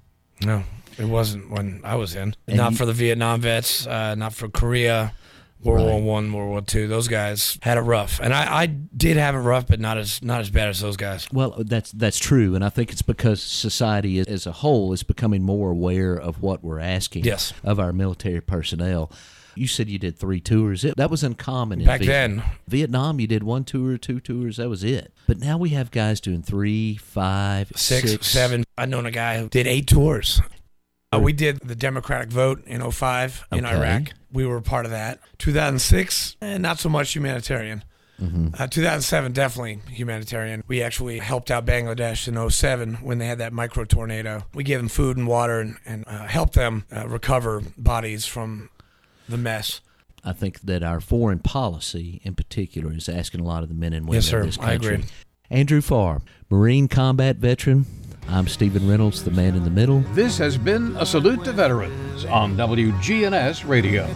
No, 0.44 0.64
it 0.98 1.06
wasn't 1.06 1.50
when 1.52 1.82
I 1.84 1.96
was 1.96 2.16
in. 2.16 2.36
And 2.48 2.58
not 2.58 2.72
you- 2.72 2.78
for 2.78 2.86
the 2.86 2.94
Vietnam 2.94 3.42
vets, 3.42 3.86
uh, 3.86 4.16
not 4.16 4.34
for 4.34 4.50
Korea, 4.50 5.14
World 5.64 5.86
War 5.86 5.94
Right. 6.00 6.04
One, 6.04 6.32
World 6.34 6.50
War 6.50 6.62
Two. 6.62 6.88
Those 6.88 7.08
guys 7.08 7.58
had 7.62 7.78
it 7.78 7.82
rough, 7.82 8.20
and 8.22 8.34
I, 8.34 8.64
I 8.64 8.66
did 8.66 9.18
have 9.18 9.36
it 9.36 9.40
rough, 9.40 9.68
but 9.68 9.80
not 9.80 9.98
as 9.98 10.22
not 10.24 10.42
as 10.42 10.50
bad 10.50 10.70
as 10.70 10.80
those 10.82 10.98
guys. 10.98 11.28
Well, 11.32 11.56
that's 11.66 11.92
that's 11.92 12.20
true, 12.20 12.56
and 12.56 12.64
I 12.64 12.70
think 12.70 12.92
it's 12.92 13.02
because 13.02 13.42
society 13.42 14.20
as- 14.20 14.46
a 14.48 14.52
whole 14.52 14.92
is 14.94 15.04
becoming 15.04 15.44
more 15.44 15.72
aware 15.72 16.16
of 16.16 16.42
what 16.42 16.64
we're 16.64 16.80
asking 16.80 17.24
Yes. 17.24 17.54
of 17.64 17.80
our 17.80 17.94
military 17.94 18.42
personnel. 18.42 19.12
You 19.56 19.68
said 19.68 19.88
you 19.88 20.00
did 20.00 20.18
three 20.18 20.40
tours. 20.42 20.84
It, 20.84 20.98
that 20.98 21.12
was 21.12 21.24
uncommon 21.24 21.80
in 21.80 21.86
Back 21.86 22.00
Viet- 22.00 22.08
then. 22.08 22.44
Vietnam, 22.68 23.20
you 23.20 23.28
did 23.28 23.44
one 23.44 23.64
tour, 23.64 24.00
two 24.00 24.20
tours. 24.20 24.58
That 24.58 24.68
was 24.68 24.84
it. 24.84 25.14
But 25.28 25.38
now 25.40 25.60
we 25.60 25.70
have 25.70 25.92
guys 25.92 26.20
doing 26.20 26.42
three, 26.42 26.96
five, 26.98 27.72
six, 27.76 28.10
six. 28.10 28.28
seven. 28.28 28.64
I 28.78 28.88
known 28.88 29.06
a 29.06 29.12
guy 29.12 29.38
who 29.40 29.50
did 29.50 29.68
eight 29.68 29.86
tours. 29.86 30.42
Uh, 31.16 31.20
we 31.20 31.34
did 31.34 31.60
the 31.60 31.76
Democratic 31.76 32.30
vote 32.30 32.64
in 32.66 32.82
05 32.92 33.46
in 33.52 33.66
Okay. 33.66 33.76
Iraq. 33.76 34.14
We 34.32 34.46
were 34.46 34.62
part 34.62 34.86
of 34.86 34.92
that. 34.92 35.20
2006, 35.38 36.38
eh, 36.42 36.58
not 36.58 36.80
so 36.80 36.90
much 36.90 37.14
humanitarian. 37.16 37.84
Uh, 38.58 38.68
2007, 38.68 39.34
definitely 39.34 39.82
humanitarian. 39.90 40.64
We 40.68 40.82
actually 40.82 41.20
helped 41.20 41.52
out 41.52 41.66
Bangladesh 41.66 42.26
in 42.28 42.38
07 42.50 42.96
when 43.02 43.18
they 43.18 43.26
had 43.26 43.40
that 43.40 43.52
micro 43.52 43.84
tornado. 43.84 44.44
We 44.54 44.64
gave 44.64 44.78
them 44.80 44.88
food 44.88 45.18
and 45.18 45.28
water 45.28 45.60
and, 45.60 45.76
and 45.86 46.06
uh, 46.08 46.28
helped 46.28 46.54
them 46.54 46.86
uh, 46.96 47.06
recover 47.08 47.62
bodies 47.78 48.26
from 48.26 48.70
the 49.28 49.36
mess. 49.38 49.82
I 50.24 50.32
think 50.32 50.62
that 50.62 50.84
our 50.84 51.02
foreign 51.02 51.40
policy, 51.40 52.22
in 52.24 52.34
particular, 52.36 52.94
is 52.94 53.10
asking 53.10 53.42
a 53.42 53.44
lot 53.44 53.62
of 53.62 53.68
the 53.68 53.76
men 53.76 53.92
and 53.92 54.06
women 54.06 54.16
Yes, 54.16 54.28
sir. 54.28 54.40
of 54.40 54.46
this 54.46 54.58
I 54.60 54.78
country. 54.78 54.94
agree. 54.96 55.08
Andrew 55.50 55.82
Farr, 55.82 56.22
Marine 56.50 56.88
combat 56.88 57.36
veteran. 57.38 57.86
I'm 58.28 58.48
Stephen 58.48 58.88
Reynolds, 58.88 59.24
the 59.24 59.32
man 59.32 59.56
in 59.56 59.64
the 59.64 59.70
middle. 59.70 60.00
This 60.14 60.38
has 60.38 60.58
been 60.58 60.96
a 60.98 61.06
salute 61.06 61.44
to 61.44 61.52
veterans 61.52 62.26
on 62.26 62.56
WGNS 62.56 63.68
Radio. 63.68 64.08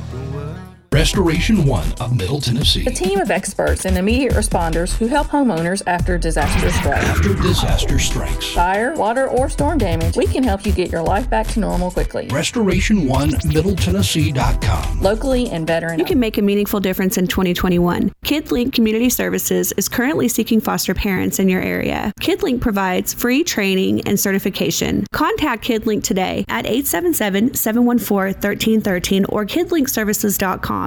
Restoration 0.94 1.66
One 1.66 1.92
of 2.00 2.16
Middle 2.16 2.40
Tennessee. 2.40 2.86
A 2.88 2.92
team 2.92 3.20
of 3.20 3.30
experts 3.30 3.84
and 3.86 3.98
immediate 3.98 4.34
responders 4.34 4.96
who 4.98 5.08
help 5.08 5.28
homeowners 5.28 5.84
after 5.86 6.18
disaster 6.18 6.72
strikes. 6.72 7.06
After 7.06 7.34
disaster 7.36 8.00
strikes. 8.00 8.54
Fire, 8.54 8.96
water, 8.96 9.28
or 9.28 9.50
storm 9.50 9.78
damage, 9.78 10.16
we 10.16 10.26
can 10.26 10.44
help 10.44 10.66
you 10.66 10.72
get 10.72 10.90
your 10.90 11.02
life 11.02 11.30
back 11.30 11.48
to 11.48 11.60
normal 11.60 11.92
quickly. 11.92 12.28
Restoration 12.30 13.06
One 13.08 13.32
Middle 13.46 13.76
Tennessee.com. 13.76 15.02
Locally 15.02 15.50
and 15.50 15.68
veteran. 15.68 16.00
You 16.00 16.06
can 16.06 16.20
make 16.20 16.38
a 16.38 16.42
meaningful 16.42 16.80
difference 16.80 17.18
in 17.18 17.28
2021. 17.28 18.12
KidLink 18.26 18.74
Community 18.74 19.10
Services 19.10 19.74
is 19.74 19.90
currently 19.90 20.28
seeking 20.30 20.62
foster 20.62 20.94
parents 20.94 21.38
in 21.38 21.50
your 21.50 21.62
area. 21.62 22.14
KidLink 22.22 22.62
provides 22.62 23.14
free 23.14 23.44
training 23.44 24.08
and 24.08 24.18
certification. 24.20 25.06
Contact 25.12 25.64
KidLink 25.64 26.04
today 26.04 26.46
at 26.48 26.66
877-714-1313 26.66 29.26
or 29.30 29.46
kidlinkservices.com. 29.46 30.87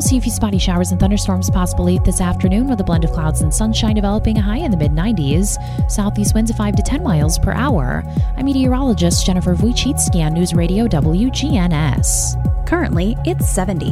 We'll 0.00 0.08
see 0.08 0.16
a 0.16 0.20
few 0.22 0.32
spotty 0.32 0.56
showers 0.56 0.92
and 0.92 0.98
thunderstorms 0.98 1.50
possible 1.50 1.84
late 1.84 2.04
this 2.04 2.22
afternoon 2.22 2.68
with 2.68 2.80
a 2.80 2.84
blend 2.84 3.04
of 3.04 3.12
clouds 3.12 3.42
and 3.42 3.52
sunshine 3.52 3.94
developing 3.94 4.38
a 4.38 4.40
high 4.40 4.56
in 4.56 4.70
the 4.70 4.76
mid 4.78 4.92
90s. 4.92 5.58
Southeast 5.90 6.34
winds 6.34 6.50
of 6.50 6.56
5 6.56 6.76
to 6.76 6.82
10 6.82 7.02
miles 7.02 7.38
per 7.38 7.52
hour. 7.52 8.02
I'm 8.38 8.46
meteorologist 8.46 9.26
Jennifer 9.26 9.54
Wojcicki 9.54 10.24
on 10.24 10.32
News 10.32 10.54
Radio 10.54 10.88
WGNS. 10.88 12.66
Currently, 12.66 13.14
it's 13.26 13.46
70. 13.50 13.90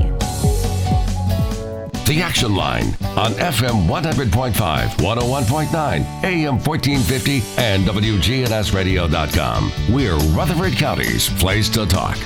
The 2.07 2.23
Action 2.23 2.55
Line 2.55 2.87
on 3.19 3.33
FM 3.33 3.87
100.5, 3.87 4.53
101.9, 4.55 6.25
AM 6.25 6.59
1450, 6.59 7.43
and 7.59 7.85
WGNSradio.com. 7.85 9.73
We're 9.93 10.17
Rutherford 10.35 10.73
County's 10.73 11.29
place 11.29 11.69
to 11.69 11.85
talk. 11.85 12.17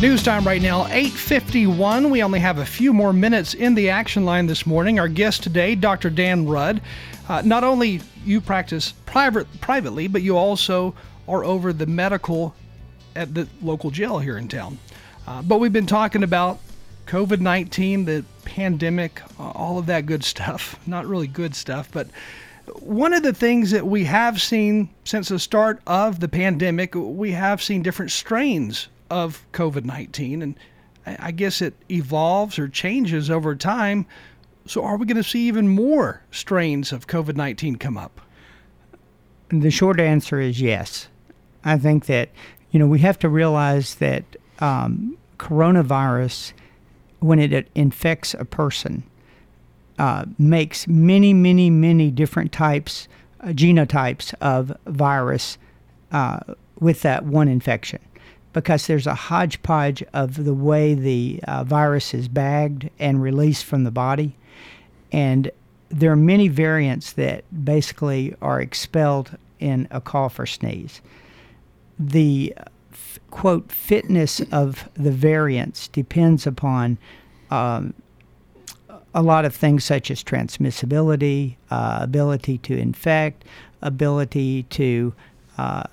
News 0.00 0.22
time 0.22 0.46
right 0.46 0.62
now, 0.62 0.86
8:51. 0.86 2.08
We 2.08 2.22
only 2.22 2.38
have 2.38 2.58
a 2.58 2.64
few 2.64 2.92
more 2.92 3.12
minutes 3.12 3.54
in 3.54 3.74
the 3.74 3.90
action 3.90 4.24
line 4.24 4.46
this 4.46 4.64
morning. 4.64 5.00
Our 5.00 5.08
guest 5.08 5.42
today, 5.42 5.74
Dr. 5.74 6.08
Dan 6.08 6.46
Rudd. 6.46 6.80
Uh, 7.28 7.42
not 7.44 7.64
only 7.64 8.00
you 8.24 8.40
practice 8.40 8.94
private 9.06 9.48
privately, 9.60 10.06
but 10.06 10.22
you 10.22 10.36
also 10.36 10.94
are 11.26 11.42
over 11.42 11.72
the 11.72 11.86
medical 11.86 12.54
at 13.16 13.34
the 13.34 13.48
local 13.60 13.90
jail 13.90 14.20
here 14.20 14.38
in 14.38 14.46
town. 14.46 14.78
Uh, 15.26 15.42
but 15.42 15.58
we've 15.58 15.72
been 15.72 15.84
talking 15.84 16.22
about 16.22 16.60
COVID-19, 17.08 18.06
the 18.06 18.24
pandemic, 18.44 19.20
uh, 19.40 19.50
all 19.50 19.78
of 19.80 19.86
that 19.86 20.06
good 20.06 20.22
stuff. 20.22 20.78
Not 20.86 21.08
really 21.08 21.26
good 21.26 21.56
stuff, 21.56 21.90
but 21.90 22.06
one 22.78 23.12
of 23.12 23.24
the 23.24 23.34
things 23.34 23.72
that 23.72 23.84
we 23.84 24.04
have 24.04 24.40
seen 24.40 24.90
since 25.02 25.28
the 25.28 25.40
start 25.40 25.80
of 25.88 26.20
the 26.20 26.28
pandemic, 26.28 26.94
we 26.94 27.32
have 27.32 27.60
seen 27.60 27.82
different 27.82 28.12
strains 28.12 28.86
of 29.10 29.46
COVID 29.52 29.84
19. 29.84 30.42
And 30.42 30.54
I 31.06 31.30
guess 31.30 31.62
it 31.62 31.74
evolves 31.90 32.58
or 32.58 32.68
changes 32.68 33.30
over 33.30 33.54
time. 33.54 34.06
So, 34.66 34.84
are 34.84 34.96
we 34.96 35.06
going 35.06 35.16
to 35.16 35.22
see 35.22 35.48
even 35.48 35.68
more 35.68 36.22
strains 36.30 36.92
of 36.92 37.06
COVID 37.06 37.36
19 37.36 37.76
come 37.76 37.96
up? 37.96 38.20
The 39.48 39.70
short 39.70 39.98
answer 39.98 40.40
is 40.40 40.60
yes. 40.60 41.08
I 41.64 41.78
think 41.78 42.06
that, 42.06 42.30
you 42.70 42.78
know, 42.78 42.86
we 42.86 42.98
have 42.98 43.18
to 43.20 43.28
realize 43.28 43.94
that 43.96 44.24
um, 44.58 45.16
coronavirus, 45.38 46.52
when 47.20 47.38
it 47.38 47.68
infects 47.74 48.34
a 48.34 48.44
person, 48.44 49.04
uh, 49.98 50.26
makes 50.38 50.86
many, 50.86 51.32
many, 51.32 51.70
many 51.70 52.10
different 52.10 52.52
types, 52.52 53.08
uh, 53.40 53.48
genotypes 53.48 54.34
of 54.40 54.76
virus 54.86 55.58
uh, 56.12 56.40
with 56.78 57.02
that 57.02 57.24
one 57.24 57.48
infection. 57.48 58.00
Because 58.58 58.88
there's 58.88 59.06
a 59.06 59.14
hodgepodge 59.14 60.02
of 60.12 60.44
the 60.44 60.52
way 60.52 60.94
the 60.94 61.40
uh, 61.46 61.62
virus 61.62 62.12
is 62.12 62.26
bagged 62.26 62.90
and 62.98 63.22
released 63.22 63.64
from 63.64 63.84
the 63.84 63.92
body. 63.92 64.34
And 65.12 65.52
there 65.90 66.10
are 66.10 66.16
many 66.16 66.48
variants 66.48 67.12
that 67.12 67.44
basically 67.64 68.34
are 68.42 68.60
expelled 68.60 69.38
in 69.60 69.86
a 69.92 70.00
cough 70.00 70.40
or 70.40 70.46
sneeze. 70.46 71.00
The 72.00 72.52
f- 72.92 73.20
quote 73.30 73.70
fitness 73.70 74.40
of 74.50 74.88
the 74.94 75.12
variants 75.12 75.86
depends 75.86 76.44
upon 76.44 76.98
um, 77.52 77.94
a 79.14 79.22
lot 79.22 79.44
of 79.44 79.54
things 79.54 79.84
such 79.84 80.10
as 80.10 80.24
transmissibility, 80.24 81.54
uh, 81.70 82.00
ability 82.02 82.58
to 82.58 82.76
infect, 82.76 83.44
ability 83.82 84.64
to 84.64 85.14
uh, 85.58 85.84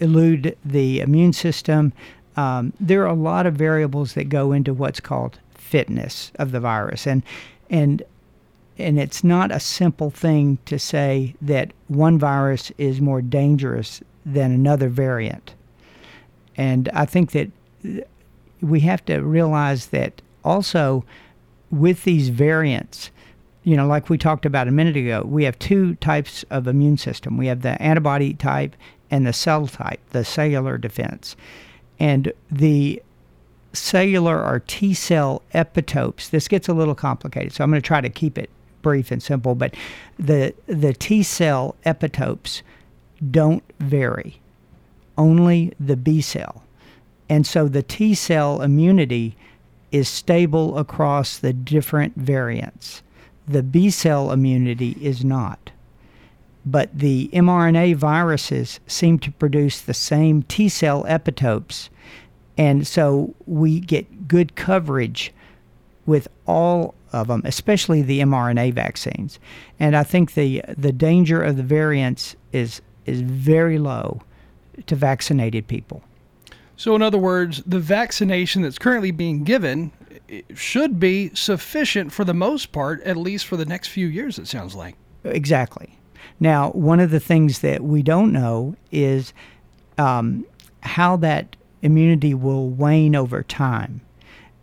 elude 0.00 0.56
the 0.64 1.00
immune 1.00 1.32
system. 1.32 1.92
Um, 2.36 2.72
there 2.80 3.02
are 3.02 3.08
a 3.08 3.14
lot 3.14 3.46
of 3.46 3.54
variables 3.54 4.14
that 4.14 4.28
go 4.28 4.52
into 4.52 4.74
what's 4.74 5.00
called 5.00 5.38
fitness 5.54 6.32
of 6.36 6.52
the 6.52 6.60
virus, 6.60 7.06
and 7.06 7.22
and 7.68 8.02
and 8.78 8.98
it's 8.98 9.22
not 9.22 9.52
a 9.52 9.60
simple 9.60 10.10
thing 10.10 10.58
to 10.64 10.78
say 10.78 11.34
that 11.42 11.72
one 11.88 12.18
virus 12.18 12.72
is 12.78 13.00
more 13.00 13.20
dangerous 13.20 14.02
than 14.24 14.52
another 14.52 14.88
variant. 14.88 15.54
And 16.56 16.88
I 16.92 17.04
think 17.04 17.32
that 17.32 17.50
we 18.60 18.80
have 18.80 19.04
to 19.06 19.18
realize 19.18 19.86
that 19.86 20.22
also 20.44 21.04
with 21.70 22.04
these 22.04 22.28
variants, 22.28 23.10
you 23.64 23.76
know, 23.76 23.86
like 23.86 24.08
we 24.08 24.18
talked 24.18 24.46
about 24.46 24.68
a 24.68 24.72
minute 24.72 24.96
ago, 24.96 25.22
we 25.24 25.44
have 25.44 25.58
two 25.58 25.94
types 25.96 26.44
of 26.50 26.66
immune 26.66 26.96
system. 26.96 27.36
We 27.36 27.46
have 27.46 27.62
the 27.62 27.80
antibody 27.80 28.34
type 28.34 28.74
and 29.10 29.26
the 29.26 29.32
cell 29.32 29.66
type, 29.66 30.00
the 30.10 30.24
cellular 30.24 30.78
defense. 30.78 31.36
And 31.98 32.32
the 32.50 33.02
cellular 33.72 34.42
or 34.42 34.60
T 34.60 34.94
cell 34.94 35.42
epitopes, 35.54 36.30
this 36.30 36.48
gets 36.48 36.68
a 36.68 36.74
little 36.74 36.94
complicated, 36.94 37.52
so 37.52 37.64
I'm 37.64 37.70
going 37.70 37.80
to 37.80 37.86
try 37.86 38.00
to 38.00 38.08
keep 38.08 38.38
it 38.38 38.50
brief 38.82 39.10
and 39.10 39.22
simple, 39.22 39.54
but 39.54 39.74
the 40.18 40.54
the 40.66 40.94
T 40.94 41.22
cell 41.22 41.76
epitopes 41.84 42.62
don't 43.30 43.62
vary. 43.78 44.40
Only 45.18 45.74
the 45.78 45.96
B 45.96 46.20
cell. 46.20 46.64
And 47.28 47.46
so 47.46 47.68
the 47.68 47.82
T 47.82 48.14
cell 48.14 48.62
immunity 48.62 49.36
is 49.92 50.08
stable 50.08 50.78
across 50.78 51.38
the 51.38 51.52
different 51.52 52.16
variants. 52.16 53.02
The 53.46 53.62
B 53.62 53.90
cell 53.90 54.32
immunity 54.32 54.96
is 55.00 55.24
not. 55.24 55.70
But 56.64 56.90
the 56.96 57.30
mRNA 57.32 57.96
viruses 57.96 58.80
seem 58.86 59.18
to 59.20 59.32
produce 59.32 59.80
the 59.80 59.94
same 59.94 60.42
T 60.42 60.68
cell 60.68 61.04
epitopes. 61.04 61.88
And 62.58 62.86
so 62.86 63.34
we 63.46 63.80
get 63.80 64.28
good 64.28 64.54
coverage 64.56 65.32
with 66.04 66.28
all 66.46 66.94
of 67.12 67.28
them, 67.28 67.42
especially 67.44 68.02
the 68.02 68.20
mRNA 68.20 68.74
vaccines. 68.74 69.38
And 69.78 69.96
I 69.96 70.02
think 70.02 70.34
the 70.34 70.62
the 70.76 70.92
danger 70.92 71.42
of 71.42 71.56
the 71.56 71.62
variants 71.62 72.36
is 72.52 72.82
is 73.06 73.22
very 73.22 73.78
low 73.78 74.22
to 74.86 74.94
vaccinated 74.94 75.66
people. 75.66 76.02
So, 76.76 76.94
in 76.94 77.02
other 77.02 77.18
words, 77.18 77.62
the 77.66 77.78
vaccination 77.78 78.62
that's 78.62 78.78
currently 78.78 79.10
being 79.10 79.44
given 79.44 79.92
eh, 80.30 80.40
should 80.54 80.98
be 80.98 81.30
sufficient 81.34 82.10
for 82.12 82.24
the 82.24 82.32
most 82.32 82.72
part, 82.72 83.02
at 83.02 83.18
least 83.18 83.46
for 83.46 83.58
the 83.58 83.66
next 83.66 83.88
few 83.88 84.06
years, 84.06 84.38
it 84.38 84.48
sounds 84.48 84.74
like. 84.74 84.94
Exactly. 85.24 85.98
Now, 86.38 86.70
one 86.70 87.00
of 87.00 87.10
the 87.10 87.20
things 87.20 87.60
that 87.60 87.82
we 87.82 88.02
don't 88.02 88.32
know 88.32 88.76
is 88.90 89.32
um, 89.98 90.44
how 90.80 91.16
that 91.16 91.56
immunity 91.82 92.34
will 92.34 92.68
wane 92.68 93.14
over 93.14 93.42
time. 93.42 94.00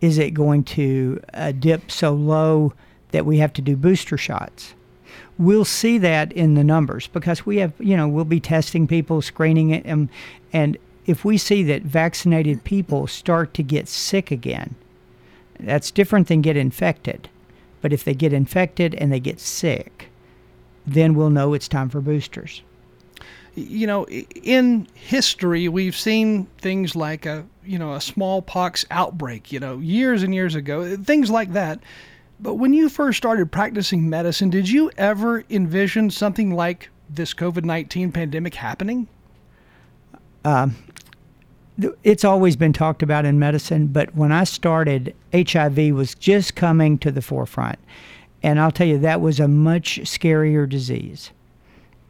Is 0.02 0.18
it 0.18 0.32
going 0.32 0.64
to 0.66 1.22
uh, 1.34 1.52
dip 1.54 1.90
so 1.90 2.14
low 2.14 2.74
that 3.12 3.26
we 3.26 3.38
have 3.40 3.54
to 3.54 3.62
do 3.62 3.76
booster 3.76 4.18
shots? 4.18 4.74
We'll 5.40 5.66
see 5.66 5.98
that 6.00 6.32
in 6.32 6.56
the 6.56 6.64
numbers 6.64 7.08
because 7.08 7.46
we 7.46 7.58
have, 7.58 7.74
you 7.80 7.96
know, 7.96 8.08
we'll 8.08 8.26
be 8.26 8.40
testing 8.40 8.88
people, 8.88 9.22
screening 9.22 9.70
it, 9.70 9.86
and, 9.86 10.10
and 10.52 10.78
if 11.06 11.24
we 11.24 11.38
see 11.38 11.64
that 11.64 11.84
vaccinated 11.84 12.64
people 12.64 13.08
start 13.08 13.54
to 13.56 13.64
get 13.64 13.88
sick 13.88 14.30
again, 14.30 14.76
that's 15.60 15.90
different 15.90 16.28
than 16.28 16.42
get 16.42 16.58
infected. 16.58 17.30
But 17.82 17.94
if 17.94 18.04
they 18.04 18.14
get 18.14 18.34
infected 18.34 18.94
and 18.96 19.12
they 19.12 19.20
get 19.20 19.40
sick, 19.40 20.10
then 20.88 21.14
we'll 21.14 21.30
know 21.30 21.54
it's 21.54 21.68
time 21.68 21.90
for 21.90 22.02
boosters. 22.02 22.64
You 23.56 23.88
know, 23.88 24.08
in 24.08 24.88
history, 24.94 25.68
we've 25.68 25.96
seen 25.96 26.46
things 26.60 26.96
like 26.96 27.26
a 27.26 27.46
you 27.66 27.78
know 27.78 27.94
a 27.94 28.02
smallpox 28.02 28.86
outbreak. 28.90 29.52
You 29.52 29.60
know, 29.60 29.80
years 29.80 30.24
and 30.24 30.34
years 30.34 30.56
ago, 30.56 30.96
things 30.96 31.30
like 31.30 31.54
that. 31.54 31.80
But 32.40 32.56
when 32.56 32.72
you 32.72 32.88
first 32.88 33.18
started 33.18 33.52
practicing 33.52 34.10
medicine, 34.10 34.52
did 34.52 34.70
you 34.70 34.92
ever 34.98 35.44
envision 35.50 36.12
something 36.12 36.52
like 36.52 36.90
this 37.10 37.34
COVID 37.34 37.66
nineteen 37.66 38.12
pandemic 38.12 38.56
happening? 38.56 39.08
Um, 40.46 40.76
it's 42.04 42.24
always 42.24 42.56
been 42.56 42.74
talked 42.74 43.04
about 43.04 43.26
in 43.26 43.40
medicine, 43.40 43.88
but 43.88 44.16
when 44.16 44.32
I 44.32 44.46
started, 44.46 45.16
HIV 45.34 45.94
was 45.94 46.16
just 46.16 46.56
coming 46.56 46.98
to 47.00 47.12
the 47.12 47.22
forefront. 47.22 47.80
And 48.44 48.60
I'll 48.60 48.72
tell 48.72 48.88
you, 48.88 48.98
that 49.00 49.22
was 49.22 49.40
a 49.40 49.48
much 49.48 50.00
scarier 50.04 50.70
disease. 50.70 51.32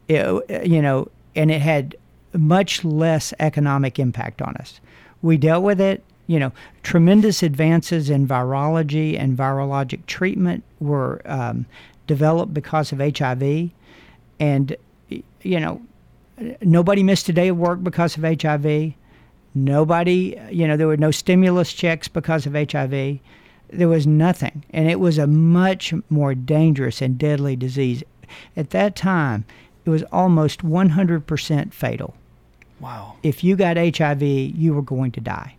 It- 0.08 0.66
you 0.66 0.82
know, 0.82 1.08
and 1.34 1.50
it 1.50 1.60
had 1.60 1.96
much 2.32 2.84
less 2.84 3.32
economic 3.40 3.98
impact 3.98 4.42
on 4.42 4.56
us. 4.56 4.80
We 5.22 5.36
dealt 5.36 5.64
with 5.64 5.80
it. 5.80 6.02
You 6.26 6.38
know, 6.38 6.52
tremendous 6.82 7.42
advances 7.42 8.10
in 8.10 8.28
virology 8.28 9.18
and 9.18 9.36
virologic 9.36 10.04
treatment 10.04 10.62
were 10.78 11.22
um, 11.24 11.64
developed 12.06 12.52
because 12.52 12.92
of 12.92 12.98
HIV. 12.98 13.70
And, 14.38 14.76
you 15.08 15.60
know, 15.60 15.80
nobody 16.60 17.02
missed 17.02 17.30
a 17.30 17.32
day 17.32 17.48
of 17.48 17.56
work 17.56 17.82
because 17.82 18.18
of 18.18 18.24
HIV. 18.24 18.92
Nobody, 19.54 20.38
you 20.50 20.68
know, 20.68 20.76
there 20.76 20.86
were 20.86 20.98
no 20.98 21.10
stimulus 21.10 21.72
checks 21.72 22.08
because 22.08 22.44
of 22.46 22.52
HIV. 22.52 23.20
There 23.70 23.88
was 23.88 24.06
nothing. 24.06 24.64
And 24.70 24.90
it 24.90 25.00
was 25.00 25.18
a 25.18 25.26
much 25.26 25.92
more 26.10 26.34
dangerous 26.34 27.02
and 27.02 27.18
deadly 27.18 27.56
disease. 27.56 28.02
At 28.56 28.70
that 28.70 28.96
time, 28.96 29.44
it 29.84 29.90
was 29.90 30.02
almost 30.12 30.62
100% 30.62 31.72
fatal. 31.72 32.14
Wow. 32.80 33.16
If 33.22 33.42
you 33.42 33.56
got 33.56 33.76
HIV, 33.76 34.22
you 34.22 34.74
were 34.74 34.82
going 34.82 35.12
to 35.12 35.20
die. 35.20 35.56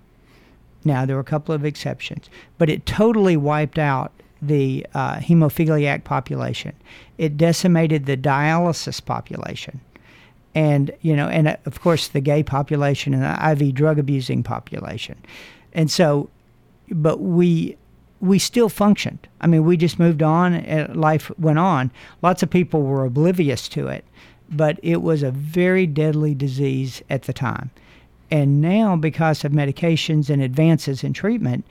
Now, 0.86 1.06
there 1.06 1.16
were 1.16 1.22
a 1.22 1.26
couple 1.26 1.54
of 1.54 1.66
exceptions, 1.66 2.30
but 2.58 2.70
it 2.70 2.86
totally 2.86 3.36
wiped 3.36 3.78
out 3.78 4.12
the 4.42 4.86
uh, 4.94 5.18
hemophiliac 5.18 6.04
population. 6.04 6.74
It 7.18 7.38
decimated 7.38 8.06
the 8.06 8.16
dialysis 8.16 9.04
population. 9.04 9.82
And, 10.56 10.92
you 11.02 11.16
know, 11.16 11.28
and 11.28 11.50
uh, 11.50 11.58
of 11.66 11.82
course 11.82 12.08
the 12.08 12.22
gay 12.22 12.44
population 12.44 13.14
and 13.14 13.24
the 13.24 13.66
IV 13.66 13.76
drug 13.76 14.00
abusing 14.00 14.44
population. 14.44 15.18
And 15.74 15.92
so, 15.92 16.30
but 16.90 17.20
we, 17.20 17.78
we 18.22 18.40
still 18.40 18.70
functioned. 18.70 19.28
I 19.42 19.48
mean, 19.48 19.64
we 19.64 19.78
just 19.78 20.00
moved 20.00 20.22
on 20.22 20.54
and 20.54 20.96
life 20.96 21.32
went 21.40 21.60
on. 21.60 21.92
Lots 22.22 22.44
of 22.44 22.50
people 22.50 22.82
were 22.82 23.06
oblivious 23.06 23.68
to 23.70 23.88
it, 23.88 24.06
but 24.50 24.80
it 24.84 25.02
was 25.02 25.24
a 25.24 25.32
very 25.32 25.88
deadly 25.88 26.36
disease 26.36 27.02
at 27.10 27.24
the 27.24 27.34
time. 27.34 27.72
And 28.32 28.62
now, 28.62 28.96
because 28.96 29.44
of 29.44 29.52
medications 29.52 30.30
and 30.30 30.42
advances 30.42 31.04
in 31.04 31.14
treatment, 31.14 31.66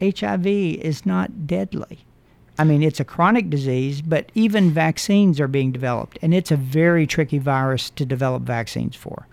HIV 0.00 0.46
is 0.46 1.04
not 1.04 1.46
deadly. 1.46 1.98
I 2.58 2.64
mean, 2.64 2.82
it's 2.82 3.00
a 3.00 3.04
chronic 3.04 3.50
disease, 3.50 4.00
but 4.00 4.30
even 4.34 4.70
vaccines 4.70 5.40
are 5.40 5.48
being 5.48 5.72
developed, 5.72 6.18
and 6.22 6.32
it's 6.32 6.50
a 6.50 6.56
very 6.56 7.06
tricky 7.06 7.38
virus 7.38 7.90
to 7.90 8.06
develop 8.06 8.44
vaccines 8.44 8.96
for. 8.96 9.26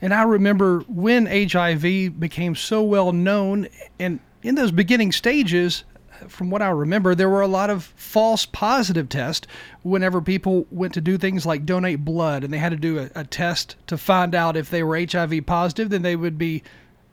And 0.00 0.14
I 0.14 0.22
remember 0.22 0.80
when 0.88 1.26
HIV 1.26 2.18
became 2.18 2.54
so 2.54 2.82
well 2.82 3.12
known, 3.12 3.68
and 3.98 4.20
in 4.42 4.54
those 4.54 4.70
beginning 4.70 5.12
stages, 5.12 5.84
from 6.26 6.50
what 6.50 6.62
I 6.62 6.70
remember, 6.70 7.14
there 7.14 7.28
were 7.28 7.42
a 7.42 7.48
lot 7.48 7.70
of 7.70 7.84
false 7.96 8.46
positive 8.46 9.08
tests 9.08 9.46
whenever 9.82 10.20
people 10.20 10.66
went 10.70 10.94
to 10.94 11.00
do 11.00 11.16
things 11.16 11.46
like 11.46 11.64
donate 11.64 12.04
blood 12.04 12.44
and 12.44 12.52
they 12.52 12.58
had 12.58 12.70
to 12.70 12.76
do 12.76 12.98
a, 12.98 13.10
a 13.14 13.24
test 13.24 13.76
to 13.86 13.96
find 13.96 14.34
out 14.34 14.56
if 14.56 14.70
they 14.70 14.82
were 14.82 14.98
HIV 14.98 15.46
positive, 15.46 15.90
then 15.90 16.02
they 16.02 16.16
would 16.16 16.38
be 16.38 16.62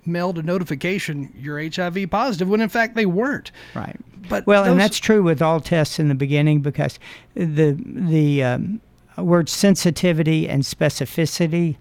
mailed 0.07 0.37
a 0.37 0.43
notification 0.43 1.33
you're 1.35 1.59
HIV 1.69 2.09
positive 2.11 2.47
when 2.47 2.61
in 2.61 2.69
fact 2.69 2.95
they 2.95 3.05
weren't. 3.05 3.51
Right. 3.73 3.97
But 4.29 4.47
well, 4.47 4.63
and 4.63 4.79
that's 4.79 4.97
true 4.97 5.21
with 5.21 5.41
all 5.41 5.59
tests 5.59 5.99
in 5.99 6.07
the 6.07 6.15
beginning 6.15 6.61
because 6.61 6.97
the 7.35 7.77
the 7.85 8.43
um, 8.43 8.81
word 9.17 9.49
sensitivity 9.49 10.49
and 10.49 10.63
specificity 10.63 11.77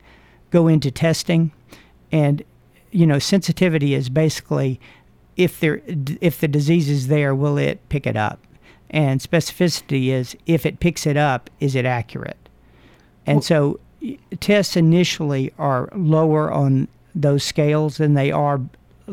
go 0.51 0.69
into 0.69 0.91
testing, 0.91 1.53
and 2.13 2.43
you 2.91 3.07
know 3.07 3.19
sensitivity 3.19 3.95
is 3.95 4.11
basically 4.11 4.79
if 5.37 5.61
there 5.61 5.81
if 6.21 6.41
the 6.41 6.49
disease 6.49 6.89
is 6.89 7.09
there, 7.09 7.35
will 7.35 7.59
it 7.59 7.89
pick 7.89 8.07
it 8.07 8.17
up, 8.17 8.41
and 8.91 9.21
specificity 9.21 10.09
is 10.09 10.37
if 10.47 10.65
it 10.67 10.81
picks 10.81 11.07
it 11.07 11.17
up, 11.17 11.51
is 11.61 11.75
it 11.75 11.85
accurate, 11.85 12.49
and 13.27 13.45
so 13.45 13.81
tests 14.41 14.77
initially 14.77 15.53
are 15.59 15.89
lower 15.95 16.53
on 16.53 16.89
those 17.15 17.45
scales 17.45 17.97
than 17.97 18.15
they 18.15 18.31
are 18.31 18.61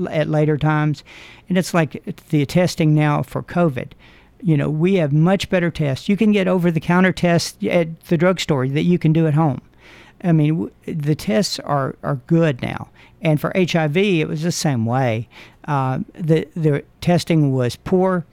at 0.10 0.28
later 0.28 0.58
times. 0.58 1.04
And 1.50 1.58
it's 1.58 1.74
like 1.74 2.04
the 2.30 2.46
testing 2.46 2.96
now 2.96 3.24
for 3.24 3.44
COVID. 3.44 3.92
You 4.42 4.58
know, 4.58 4.70
we 4.70 4.96
have 4.96 5.14
much 5.14 5.50
better 5.50 5.70
tests. 5.70 6.10
You 6.10 6.18
can 6.18 6.32
get 6.32 6.48
over 6.48 6.72
the 6.72 6.80
counter 6.80 7.12
tests 7.12 7.58
at 7.70 8.00
the 8.06 8.18
drugstore 8.18 8.68
that 8.68 8.84
you 8.84 8.98
can 8.98 9.14
do 9.14 9.28
at 9.28 9.34
home. 9.34 9.62
I 10.24 10.32
mean, 10.32 10.72
the 10.86 11.16
tests 11.16 11.60
are, 11.60 11.96
are 12.04 12.16
good 12.28 12.62
now. 12.62 12.90
And 13.22 13.40
for 13.40 13.52
HIV, 13.56 13.98
it 13.98 14.28
was 14.28 14.44
the 14.44 14.52
same 14.52 14.86
way. 14.86 15.28
Uh, 15.66 16.00
the, 16.14 16.48
the 16.56 16.84
testing 17.02 17.54
was 17.54 17.76
poor. 17.76 18.26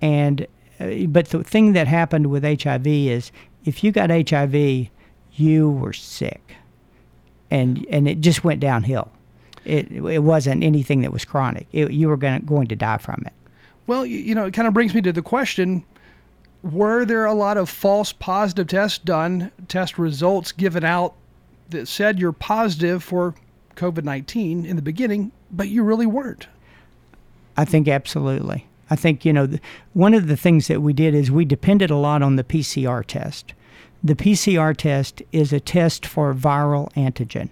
And, 0.00 0.46
uh, 0.80 1.06
but 1.08 1.28
the 1.28 1.42
thing 1.42 1.72
that 1.72 1.86
happened 1.86 2.28
with 2.28 2.44
HIV 2.44 2.86
is 2.86 3.32
if 3.64 3.82
you 3.82 3.92
got 3.92 4.10
HIV, 4.10 4.88
you 5.32 5.70
were 5.70 5.92
sick 5.92 6.56
and 7.50 7.86
and 7.90 8.08
it 8.08 8.20
just 8.20 8.44
went 8.44 8.60
downhill. 8.60 9.10
It 9.64 9.90
it 9.90 10.22
wasn't 10.22 10.62
anything 10.62 11.02
that 11.02 11.12
was 11.12 11.24
chronic. 11.24 11.66
It, 11.72 11.90
you 11.90 12.08
were 12.08 12.16
gonna, 12.16 12.40
going 12.40 12.68
to 12.68 12.76
die 12.76 12.98
from 12.98 13.22
it. 13.26 13.32
Well, 13.86 14.04
you 14.04 14.34
know, 14.34 14.46
it 14.46 14.54
kind 14.54 14.68
of 14.68 14.74
brings 14.74 14.94
me 14.94 15.00
to 15.02 15.12
the 15.12 15.22
question 15.22 15.84
were 16.62 17.04
there 17.04 17.24
a 17.24 17.34
lot 17.34 17.56
of 17.56 17.68
false 17.68 18.12
positive 18.12 18.66
tests 18.66 18.98
done, 18.98 19.52
test 19.68 19.96
results 19.96 20.50
given 20.50 20.84
out 20.84 21.14
that 21.70 21.88
said 21.88 22.18
you're 22.18 22.32
positive 22.32 23.02
for 23.02 23.34
COVID 23.76 24.04
19 24.04 24.64
in 24.64 24.76
the 24.76 24.82
beginning, 24.82 25.32
but 25.50 25.68
you 25.68 25.82
really 25.82 26.06
weren't? 26.06 26.48
I 27.56 27.64
think 27.64 27.88
absolutely. 27.88 28.66
I 28.90 28.96
think 28.96 29.24
you 29.24 29.32
know 29.32 29.48
one 29.92 30.14
of 30.14 30.28
the 30.28 30.36
things 30.36 30.68
that 30.68 30.80
we 30.80 30.92
did 30.92 31.14
is 31.14 31.30
we 31.30 31.44
depended 31.44 31.90
a 31.90 31.96
lot 31.96 32.22
on 32.22 32.36
the 32.36 32.44
PCR 32.44 33.04
test. 33.04 33.54
The 34.02 34.14
PCR 34.14 34.76
test 34.76 35.22
is 35.32 35.52
a 35.52 35.60
test 35.60 36.06
for 36.06 36.32
viral 36.32 36.92
antigen. 36.92 37.48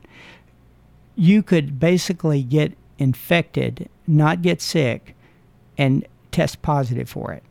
You 1.17 1.43
could 1.43 1.81
basically 1.81 2.43
get 2.43 2.77
infected, 2.99 3.89
not 4.07 4.43
get 4.43 4.62
sick, 4.62 5.14
and 5.77 6.07
test 6.31 6.62
positive 6.62 7.09
for 7.09 7.33
it. 7.33 7.43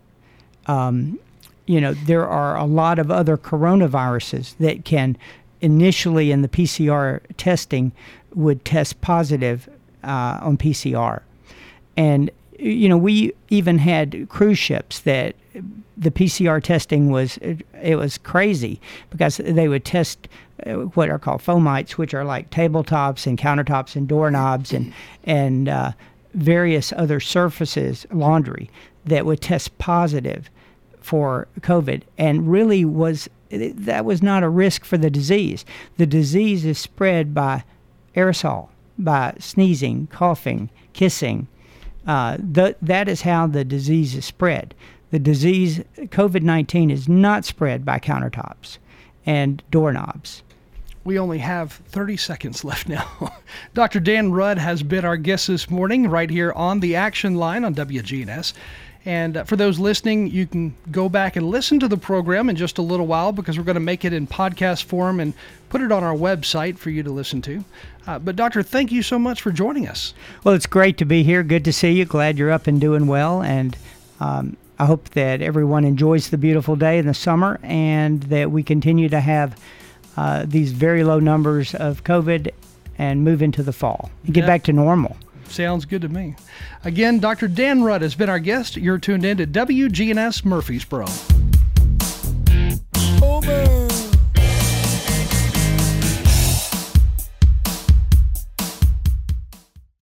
Um, 0.67 1.19
you 1.65 1.81
know, 1.81 1.93
there 1.93 2.27
are 2.27 2.55
a 2.57 2.65
lot 2.65 2.99
of 2.99 3.11
other 3.11 3.37
coronaviruses 3.37 4.57
that 4.57 4.85
can 4.85 5.17
initially 5.61 6.31
in 6.31 6.41
the 6.41 6.47
PCR 6.47 7.21
testing 7.37 7.91
would 8.33 8.63
test 8.65 9.01
positive 9.01 9.69
uh, 10.03 10.39
on 10.41 10.57
PCR. 10.57 11.21
And, 11.97 12.29
you 12.59 12.89
know, 12.89 12.97
we 12.97 13.33
even 13.49 13.77
had 13.77 14.27
cruise 14.29 14.59
ships 14.59 14.99
that 15.01 15.35
the 15.97 16.11
PCR 16.11 16.61
testing 16.61 17.09
was, 17.09 17.37
it 17.81 17.95
was 17.95 18.17
crazy 18.17 18.81
because 19.09 19.37
they 19.37 19.67
would 19.67 19.85
test 19.85 20.27
uh, 20.65 20.73
what 20.73 21.09
are 21.09 21.19
called 21.19 21.41
fomites, 21.41 21.91
which 21.91 22.13
are 22.13 22.25
like 22.25 22.49
tabletops 22.49 23.25
and 23.25 23.37
countertops 23.37 23.95
and 23.95 24.07
doorknobs 24.07 24.73
and, 24.73 24.93
and 25.23 25.69
uh, 25.69 25.91
various 26.33 26.91
other 26.93 27.19
surfaces, 27.19 28.05
laundry, 28.11 28.69
that 29.05 29.25
would 29.25 29.41
test 29.41 29.77
positive 29.77 30.49
for 30.99 31.47
COVID, 31.61 32.01
and 32.17 32.51
really 32.51 32.83
was 32.83 33.29
that 33.57 34.05
was 34.05 34.21
not 34.21 34.43
a 34.43 34.49
risk 34.49 34.85
for 34.85 34.97
the 34.97 35.09
disease. 35.09 35.65
The 35.97 36.05
disease 36.05 36.65
is 36.65 36.77
spread 36.77 37.33
by 37.33 37.63
aerosol, 38.15 38.69
by 38.97 39.35
sneezing, 39.39 40.07
coughing, 40.07 40.69
kissing. 40.93 41.47
Uh, 42.07 42.37
th- 42.53 42.77
that 42.81 43.07
is 43.07 43.21
how 43.21 43.47
the 43.47 43.65
disease 43.65 44.15
is 44.15 44.25
spread. 44.25 44.73
The 45.11 45.19
disease, 45.19 45.79
COVID 45.97 46.41
19, 46.41 46.91
is 46.91 47.07
not 47.07 47.45
spread 47.45 47.85
by 47.85 47.99
countertops 47.99 48.77
and 49.25 49.63
doorknobs. 49.71 50.43
We 51.03 51.19
only 51.19 51.37
have 51.37 51.71
30 51.71 52.17
seconds 52.17 52.63
left 52.63 52.89
now. 52.89 53.07
Dr. 53.75 53.99
Dan 53.99 54.31
Rudd 54.31 54.57
has 54.57 54.81
been 54.81 55.05
our 55.05 55.17
guest 55.17 55.47
this 55.47 55.69
morning 55.69 56.09
right 56.09 56.29
here 56.29 56.51
on 56.53 56.79
the 56.79 56.95
action 56.95 57.35
line 57.35 57.63
on 57.63 57.75
WGNS. 57.75 58.53
And 59.05 59.37
uh, 59.37 59.43
for 59.43 59.55
those 59.55 59.77
listening, 59.77 60.27
you 60.27 60.47
can 60.47 60.75
go 60.91 61.09
back 61.09 61.35
and 61.35 61.47
listen 61.49 61.79
to 61.79 61.87
the 61.87 61.97
program 61.97 62.49
in 62.49 62.55
just 62.55 62.77
a 62.79 62.81
little 62.81 63.05
while 63.05 63.31
because 63.31 63.57
we're 63.57 63.63
going 63.63 63.75
to 63.75 63.79
make 63.79 64.03
it 64.03 64.13
in 64.13 64.25
podcast 64.25 64.83
form 64.85 65.19
and 65.19 65.33
put 65.69 65.81
it 65.81 65.91
on 65.91 66.03
our 66.03 66.15
website 66.15 66.77
for 66.79 66.89
you 66.89 67.03
to 67.03 67.11
listen 67.11 67.41
to. 67.43 67.63
Uh, 68.07 68.17
but, 68.19 68.35
Doctor, 68.35 68.63
thank 68.63 68.91
you 68.91 69.03
so 69.03 69.19
much 69.19 69.41
for 69.41 69.51
joining 69.51 69.87
us. 69.87 70.13
Well, 70.43 70.55
it's 70.55 70.65
great 70.65 70.97
to 70.97 71.05
be 71.05 71.21
here. 71.23 71.43
Good 71.43 71.63
to 71.65 71.73
see 71.73 71.91
you. 71.91 72.05
Glad 72.05 72.37
you're 72.37 72.51
up 72.51 72.65
and 72.67 72.81
doing 72.81 73.05
well. 73.05 73.41
And 73.43 73.77
um, 74.19 74.57
I 74.79 74.85
hope 74.87 75.09
that 75.11 75.41
everyone 75.41 75.85
enjoys 75.85 76.29
the 76.29 76.37
beautiful 76.37 76.75
day 76.75 76.97
in 76.97 77.05
the 77.05 77.13
summer 77.13 77.59
and 77.63 78.23
that 78.23 78.49
we 78.51 78.63
continue 78.63 79.09
to 79.09 79.19
have 79.19 79.59
uh, 80.17 80.45
these 80.47 80.71
very 80.71 81.03
low 81.03 81.19
numbers 81.19 81.75
of 81.75 82.03
COVID 82.03 82.49
and 82.97 83.23
move 83.23 83.41
into 83.41 83.61
the 83.61 83.73
fall 83.73 84.09
and 84.25 84.33
get 84.33 84.41
Yeah. 84.41 84.47
back 84.47 84.63
to 84.63 84.73
normal. 84.73 85.17
Sounds 85.49 85.85
good 85.85 86.01
to 86.01 86.09
me. 86.09 86.35
Again, 86.83 87.19
Dr. 87.19 87.47
Dan 87.47 87.83
Rudd 87.83 88.01
has 88.01 88.15
been 88.15 88.29
our 88.29 88.39
guest. 88.39 88.75
You're 88.77 88.97
tuned 88.97 89.25
in 89.25 89.37
to 89.37 89.47
WGNS 89.47 90.43
Murfreesboro. 90.45 91.07
Over. 93.21 93.84